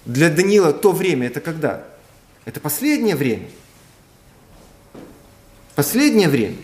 Для 0.06 0.30
Даниила 0.30 0.72
то 0.72 0.92
время 0.92 1.26
это 1.26 1.40
когда? 1.40 1.84
Это 2.46 2.60
последнее 2.60 3.14
время– 3.14 3.46
Последнее 5.80 6.28
время, 6.28 6.58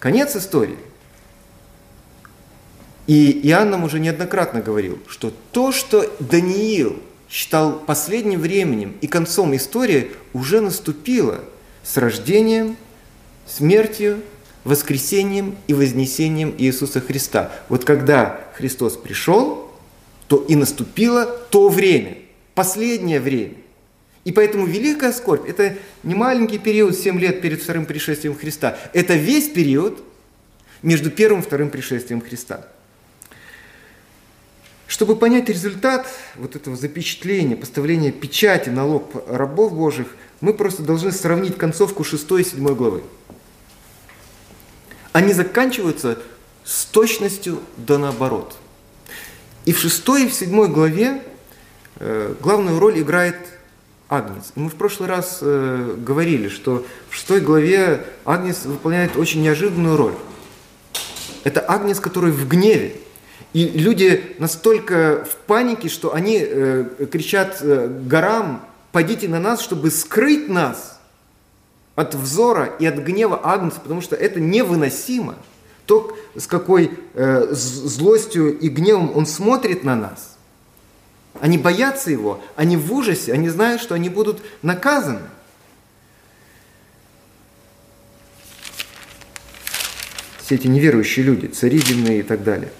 конец 0.00 0.34
истории. 0.34 0.76
И 3.06 3.40
Иоанн 3.48 3.70
нам 3.70 3.84
уже 3.84 4.00
неоднократно 4.00 4.60
говорил, 4.60 4.98
что 5.06 5.32
то, 5.52 5.70
что 5.70 6.12
Даниил 6.18 7.00
считал 7.30 7.78
последним 7.78 8.40
временем 8.40 8.96
и 9.00 9.06
концом 9.06 9.54
истории, 9.54 10.10
уже 10.32 10.60
наступило 10.60 11.44
с 11.84 11.96
рождением, 11.96 12.76
смертью, 13.46 14.20
воскресением 14.64 15.56
и 15.68 15.74
вознесением 15.74 16.52
Иисуса 16.58 17.00
Христа. 17.00 17.52
Вот 17.68 17.84
когда 17.84 18.40
Христос 18.56 18.96
пришел, 18.96 19.70
то 20.26 20.44
и 20.48 20.56
наступило 20.56 21.26
то 21.26 21.68
время, 21.68 22.16
последнее 22.56 23.20
время. 23.20 23.54
И 24.24 24.30
поэтому 24.30 24.66
великая 24.66 25.12
скорбь– 25.12 25.48
это 25.48 25.76
не 26.04 26.14
маленький 26.14 26.58
период, 26.58 26.96
7 26.96 27.18
лет 27.18 27.40
перед 27.40 27.60
вторым 27.60 27.86
пришествием 27.86 28.36
Христа. 28.36 28.78
Это 28.92 29.14
весь 29.14 29.48
период 29.48 30.02
между 30.82 31.10
первым 31.10 31.40
и 31.40 31.42
вторым 31.42 31.70
пришествием 31.70 32.20
Христа. 32.20 32.68
Чтобы 34.86 35.16
понять 35.16 35.48
результат 35.48 36.06
вот 36.36 36.54
этого 36.54 36.76
запечатления, 36.76 37.56
поставления 37.56 38.12
печати 38.12 38.68
на 38.68 38.86
лоб 38.86 39.24
рабов 39.26 39.72
Божьих, 39.72 40.06
мы 40.40 40.54
просто 40.54 40.82
должны 40.82 41.12
сравнить 41.12 41.56
концовку 41.56 42.04
6 42.04 42.30
и 42.32 42.44
7 42.44 42.74
главы. 42.74 43.02
Они 45.12 45.32
заканчиваются 45.32 46.18
с 46.64 46.84
точностью 46.84 47.60
да 47.76 47.98
наоборот. 47.98 48.54
И 49.64 49.72
в 49.72 49.78
6 49.78 50.08
и 50.20 50.28
в 50.28 50.32
7 50.32 50.72
главе 50.72 51.22
э, 51.96 52.34
главную 52.40 52.78
роль 52.78 53.00
играет 53.00 53.36
Агнец. 54.12 54.52
мы 54.56 54.68
в 54.68 54.74
прошлый 54.74 55.08
раз 55.08 55.38
э, 55.40 55.96
говорили, 55.96 56.48
что 56.48 56.84
в 57.08 57.14
шестой 57.14 57.40
главе 57.40 58.04
Агнец 58.26 58.66
выполняет 58.66 59.16
очень 59.16 59.40
неожиданную 59.40 59.96
роль. 59.96 60.12
Это 61.44 61.60
агнец, 61.60 61.98
который 61.98 62.30
в 62.30 62.46
гневе. 62.46 62.96
И 63.54 63.66
люди 63.68 64.36
настолько 64.38 65.26
в 65.30 65.36
панике, 65.46 65.88
что 65.88 66.12
они 66.12 66.38
э, 66.40 67.06
кричат 67.10 67.58
э, 67.62 67.88
горам, 68.06 68.66
«Падите 68.92 69.28
на 69.28 69.40
нас, 69.40 69.62
чтобы 69.62 69.90
скрыть 69.90 70.50
нас 70.50 71.00
от 71.94 72.14
взора 72.14 72.66
и 72.78 72.84
от 72.84 72.96
гнева 72.96 73.40
Агнца, 73.42 73.80
потому 73.80 74.02
что 74.02 74.14
это 74.14 74.40
невыносимо». 74.40 75.36
То, 75.86 76.14
с 76.36 76.46
какой 76.46 76.98
э, 77.14 77.46
злостью 77.50 78.58
и 78.58 78.68
гневом 78.68 79.16
он 79.16 79.24
смотрит 79.24 79.84
на 79.84 79.96
нас. 79.96 80.36
Они 81.40 81.58
боятся 81.58 82.10
его, 82.10 82.42
они 82.56 82.76
в 82.76 82.92
ужасе, 82.92 83.32
они 83.32 83.48
знают, 83.48 83.80
что 83.80 83.94
они 83.94 84.08
будут 84.08 84.42
наказаны. 84.62 85.22
Все 90.38 90.56
эти 90.56 90.66
неверующие 90.66 91.24
люди, 91.24 91.46
цари 91.46 91.78
земные 91.78 92.20
и 92.20 92.22
так 92.22 92.44
далее, 92.44 92.70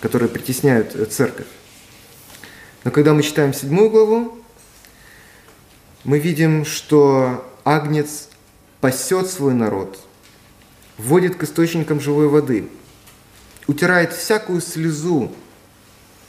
которые 0.00 0.28
притесняют 0.28 0.94
э, 0.94 1.06
церковь. 1.06 1.46
Но 2.84 2.90
когда 2.90 3.14
мы 3.14 3.22
читаем 3.22 3.54
седьмую 3.54 3.90
главу, 3.90 4.38
мы 6.04 6.18
видим, 6.18 6.64
что 6.64 7.48
Агнец 7.64 8.28
пасет 8.80 9.28
свой 9.30 9.54
народ, 9.54 9.98
вводит 10.98 11.36
к 11.36 11.44
источникам 11.44 12.00
живой 12.00 12.28
воды, 12.28 12.68
утирает 13.68 14.12
всякую 14.12 14.60
слезу 14.60 15.32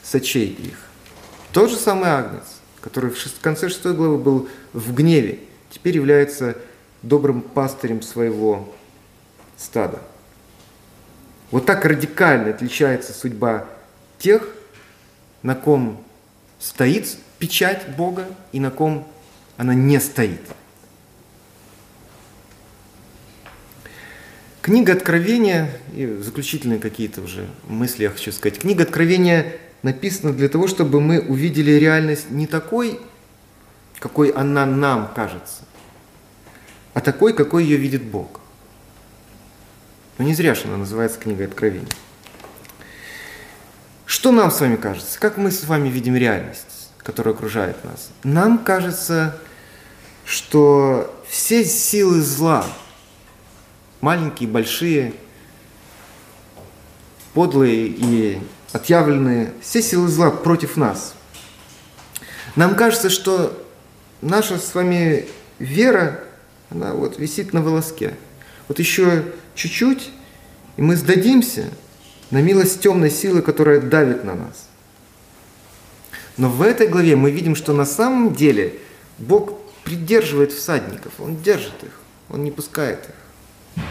с 0.02 0.14
очей 0.14 0.48
их. 0.48 0.83
Тот 1.54 1.70
же 1.70 1.76
самый 1.76 2.10
Агнец, 2.10 2.42
который 2.80 3.10
в 3.10 3.40
конце 3.40 3.68
шестой 3.68 3.94
главы 3.94 4.18
был 4.18 4.48
в 4.72 4.92
гневе, 4.92 5.38
теперь 5.70 5.94
является 5.94 6.58
добрым 7.02 7.42
пастырем 7.42 8.02
своего 8.02 8.74
стада. 9.56 10.00
Вот 11.52 11.64
так 11.64 11.84
радикально 11.84 12.50
отличается 12.50 13.12
судьба 13.12 13.66
тех, 14.18 14.48
на 15.44 15.54
ком 15.54 16.02
стоит 16.58 17.16
печать 17.38 17.86
Бога 17.96 18.26
и 18.50 18.58
на 18.58 18.72
ком 18.72 19.06
она 19.56 19.74
не 19.74 20.00
стоит. 20.00 20.40
Книга 24.60 24.94
Откровения, 24.94 25.70
и 25.94 26.04
заключительные 26.20 26.80
какие-то 26.80 27.20
уже 27.20 27.46
мысли 27.68 28.02
я 28.02 28.10
хочу 28.10 28.32
сказать. 28.32 28.58
Книга 28.58 28.82
Откровения 28.82 29.52
написана 29.84 30.32
для 30.32 30.48
того, 30.48 30.66
чтобы 30.66 31.00
мы 31.00 31.20
увидели 31.20 31.70
реальность 31.72 32.30
не 32.30 32.46
такой, 32.46 32.98
какой 34.00 34.30
она 34.30 34.66
нам 34.66 35.12
кажется, 35.14 35.62
а 36.94 37.00
такой, 37.00 37.34
какой 37.34 37.64
ее 37.64 37.76
видит 37.76 38.02
Бог. 38.02 38.40
Но 40.18 40.24
не 40.24 40.34
зря 40.34 40.54
же 40.54 40.64
она 40.64 40.78
называется 40.78 41.18
книгой 41.20 41.46
Откровения. 41.46 41.86
Что 44.06 44.32
нам 44.32 44.50
с 44.50 44.60
вами 44.60 44.76
кажется? 44.76 45.20
Как 45.20 45.36
мы 45.36 45.50
с 45.50 45.64
вами 45.64 45.88
видим 45.88 46.16
реальность, 46.16 46.90
которая 46.98 47.34
окружает 47.34 47.84
нас? 47.84 48.10
Нам 48.22 48.58
кажется, 48.58 49.36
что 50.24 51.14
все 51.28 51.64
силы 51.64 52.20
зла– 52.22 52.66
маленькие, 54.00 54.48
большие, 54.48 55.14
подлые 57.32 57.86
и 57.86 58.40
отъявленные, 58.74 59.52
все 59.62 59.80
силы 59.80 60.08
зла 60.08 60.30
против 60.32 60.76
нас. 60.76 61.14
Нам 62.56 62.74
кажется, 62.74 63.08
что 63.08 63.56
наша 64.20 64.58
с 64.58 64.74
вами 64.74 65.28
вера, 65.60 66.24
она 66.70 66.92
вот 66.92 67.18
висит 67.18 67.52
на 67.52 67.62
волоске. 67.62 68.14
Вот 68.66 68.80
еще 68.80 69.32
чуть-чуть, 69.54 70.10
и 70.76 70.82
мы 70.82 70.96
сдадимся 70.96 71.70
на 72.32 72.42
милость 72.42 72.80
темной 72.80 73.10
силы, 73.10 73.42
которая 73.42 73.80
давит 73.80 74.24
на 74.24 74.34
нас. 74.34 74.66
Но 76.36 76.48
в 76.48 76.60
этой 76.60 76.88
главе 76.88 77.14
мы 77.14 77.30
видим, 77.30 77.54
что 77.54 77.72
на 77.72 77.84
самом 77.84 78.34
деле 78.34 78.74
Бог 79.18 79.56
придерживает 79.84 80.50
всадников, 80.50 81.12
Он 81.20 81.36
держит 81.36 81.84
их, 81.84 81.92
Он 82.28 82.42
не 82.42 82.50
пускает 82.50 83.08
их. 83.76 83.84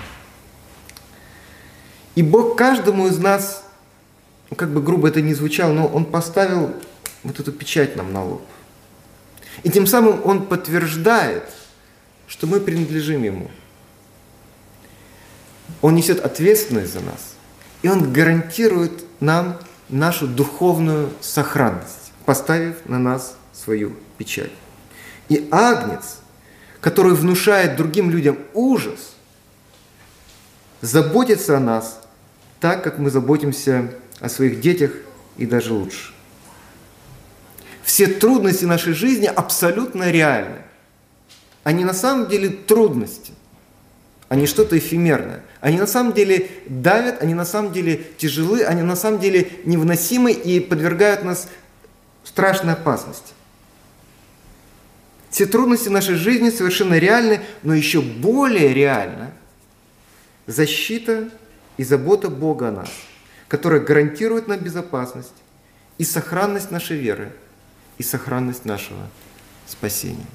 И 2.16 2.22
Бог 2.22 2.58
каждому 2.58 3.08
из 3.08 3.18
нас, 3.18 3.64
ну, 4.54 4.56
как 4.56 4.70
бы 4.70 4.84
грубо 4.84 5.08
это 5.08 5.20
ни 5.20 5.34
звучало, 5.34 5.74
но 5.74 5.88
Он 5.88 6.06
поставил 6.06 6.76
вот 7.24 7.40
эту 7.40 7.52
печать 7.52 7.96
нам 7.96 8.14
на 8.14 8.24
лоб. 8.24 8.44
И 9.64 9.72
тем 9.72 9.88
самым 9.88 10.22
Он 10.24 10.46
подтверждает, 10.46 11.50
что 12.28 12.46
мы 12.46 12.60
принадлежим 12.60 13.24
Ему. 13.24 13.50
Он 15.82 15.96
несет 15.96 16.24
ответственность 16.24 16.94
за 16.94 17.00
нас. 17.00 17.34
И 17.82 17.90
Он 17.90 18.14
гарантирует 18.14 18.92
нам 19.20 19.58
нашу 19.90 20.28
духовную 20.28 21.10
сохранность, 21.20 22.14
поставив 22.26 22.76
на 22.86 23.00
нас 23.00 23.36
свою 23.54 23.96
печать. 24.20 24.52
И 25.30 25.48
Агнец, 25.50 26.20
который 26.80 27.16
внушает 27.16 27.76
другим 27.76 28.12
людям 28.12 28.38
ужас, 28.54 29.16
заботится 30.82 31.58
о 31.58 31.60
нас 31.60 32.00
так, 32.60 32.84
как 32.84 33.00
мы 33.00 33.10
заботимся 33.10 33.96
о 34.24 34.30
своих 34.30 34.62
детях 34.62 34.92
и 35.38 35.46
даже 35.46 35.74
лучше. 35.74 36.14
Все 37.84 38.08
трудности 38.08 38.64
нашей 38.64 38.94
жизни 38.94 39.26
абсолютно 39.26 40.10
реальны. 40.10 40.60
Они 41.66 41.84
на 41.84 41.94
самом 41.94 42.30
деле 42.30 42.50
трудности, 42.50 43.34
они 44.30 44.48
что-то 44.48 44.78
эфемерное. 44.78 45.44
Они 45.60 45.78
на 45.78 45.88
самом 45.88 46.14
деле 46.14 46.50
давят, 46.68 47.22
они 47.22 47.34
на 47.34 47.46
самом 47.46 47.74
деле 47.74 48.02
тяжелы, 48.18 48.64
они 48.64 48.82
на 48.82 48.96
самом 48.96 49.20
деле 49.20 49.52
невыносимы 49.66 50.32
и 50.32 50.62
подвергают 50.62 51.24
нас 51.24 51.50
страшной 52.24 52.74
опасности. 52.74 53.34
Все 55.30 55.46
трудности 55.46 55.90
нашей 55.90 56.16
жизни 56.16 56.50
совершенно 56.50 56.98
реальны, 56.98 57.42
но 57.62 57.76
еще 57.76 58.00
более 58.02 58.74
реальна 58.74 59.32
защита 60.48 61.30
и 61.76 61.84
забота 61.84 62.30
Бога 62.30 62.70
о 62.70 62.72
нас, 62.72 62.90
которая 63.54 63.82
гарантирует 63.82 64.48
нам 64.48 64.60
безопасность 64.62 65.36
и 66.00 66.04
сохранность 66.04 66.72
нашей 66.72 66.98
веры, 66.98 67.32
и 68.00 68.04
сохранность 68.04 68.66
нашего 68.66 69.08
спасения. 69.68 70.26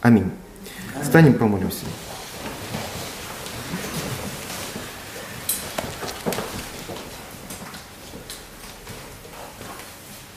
Аминь. 0.00 0.28
Станем 1.04 1.34
помолимся. 1.34 1.84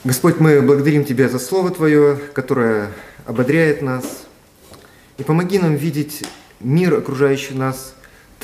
Господь, 0.04 0.40
мы 0.40 0.62
благодарим 0.62 1.04
Тебя 1.04 1.30
за 1.30 1.40
Слово 1.40 1.72
Твое, 1.72 2.16
которое 2.36 2.92
ободряет 3.26 3.82
нас. 3.82 4.28
И 5.18 5.24
помоги 5.24 5.58
нам 5.58 5.74
видеть 5.74 6.28
мир, 6.60 6.94
окружающий 6.94 7.56
нас, 7.56 7.95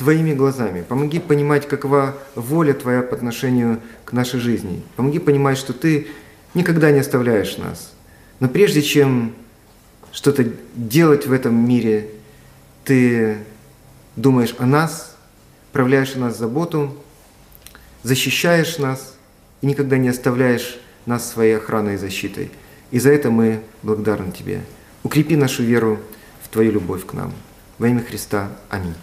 Твоими 0.02 0.34
глазами. 0.34 0.82
Помоги 0.82 1.20
понимать, 1.20 1.68
какова 1.68 2.16
воля 2.34 2.72
Твоя 2.72 3.02
по 3.02 3.14
отношению 3.14 3.80
к 4.04 4.12
нашей 4.12 4.40
жизни. 4.40 4.82
Помоги 4.96 5.20
понимать, 5.20 5.56
что 5.56 5.72
Ты 5.72 6.08
никогда 6.54 6.90
не 6.90 6.98
оставляешь 6.98 7.56
нас. 7.56 7.92
Но 8.40 8.48
прежде 8.48 8.82
чем 8.82 9.32
что-то 10.10 10.44
делать 10.74 11.28
в 11.28 11.32
этом 11.32 11.54
мире, 11.54 12.10
Ты 12.84 13.38
думаешь 14.16 14.56
о 14.58 14.66
нас, 14.66 15.16
проявляешь 15.70 16.16
о 16.16 16.18
нас 16.18 16.36
заботу, 16.36 16.96
защищаешь 18.02 18.78
нас 18.78 19.14
и 19.60 19.66
никогда 19.66 19.98
не 19.98 20.08
оставляешь 20.08 20.80
нас 21.06 21.30
своей 21.30 21.56
охраной 21.58 21.94
и 21.94 21.98
защитой. 21.98 22.50
И 22.90 22.98
за 22.98 23.10
это 23.10 23.30
мы 23.30 23.62
благодарны 23.84 24.32
Тебе. 24.32 24.62
Укрепи 25.04 25.36
нашу 25.36 25.62
веру 25.62 26.00
в 26.42 26.48
Твою 26.48 26.72
любовь 26.72 27.06
к 27.06 27.12
нам. 27.12 27.32
Во 27.78 27.86
имя 27.86 28.02
Христа. 28.02 28.48
Аминь. 28.68 28.96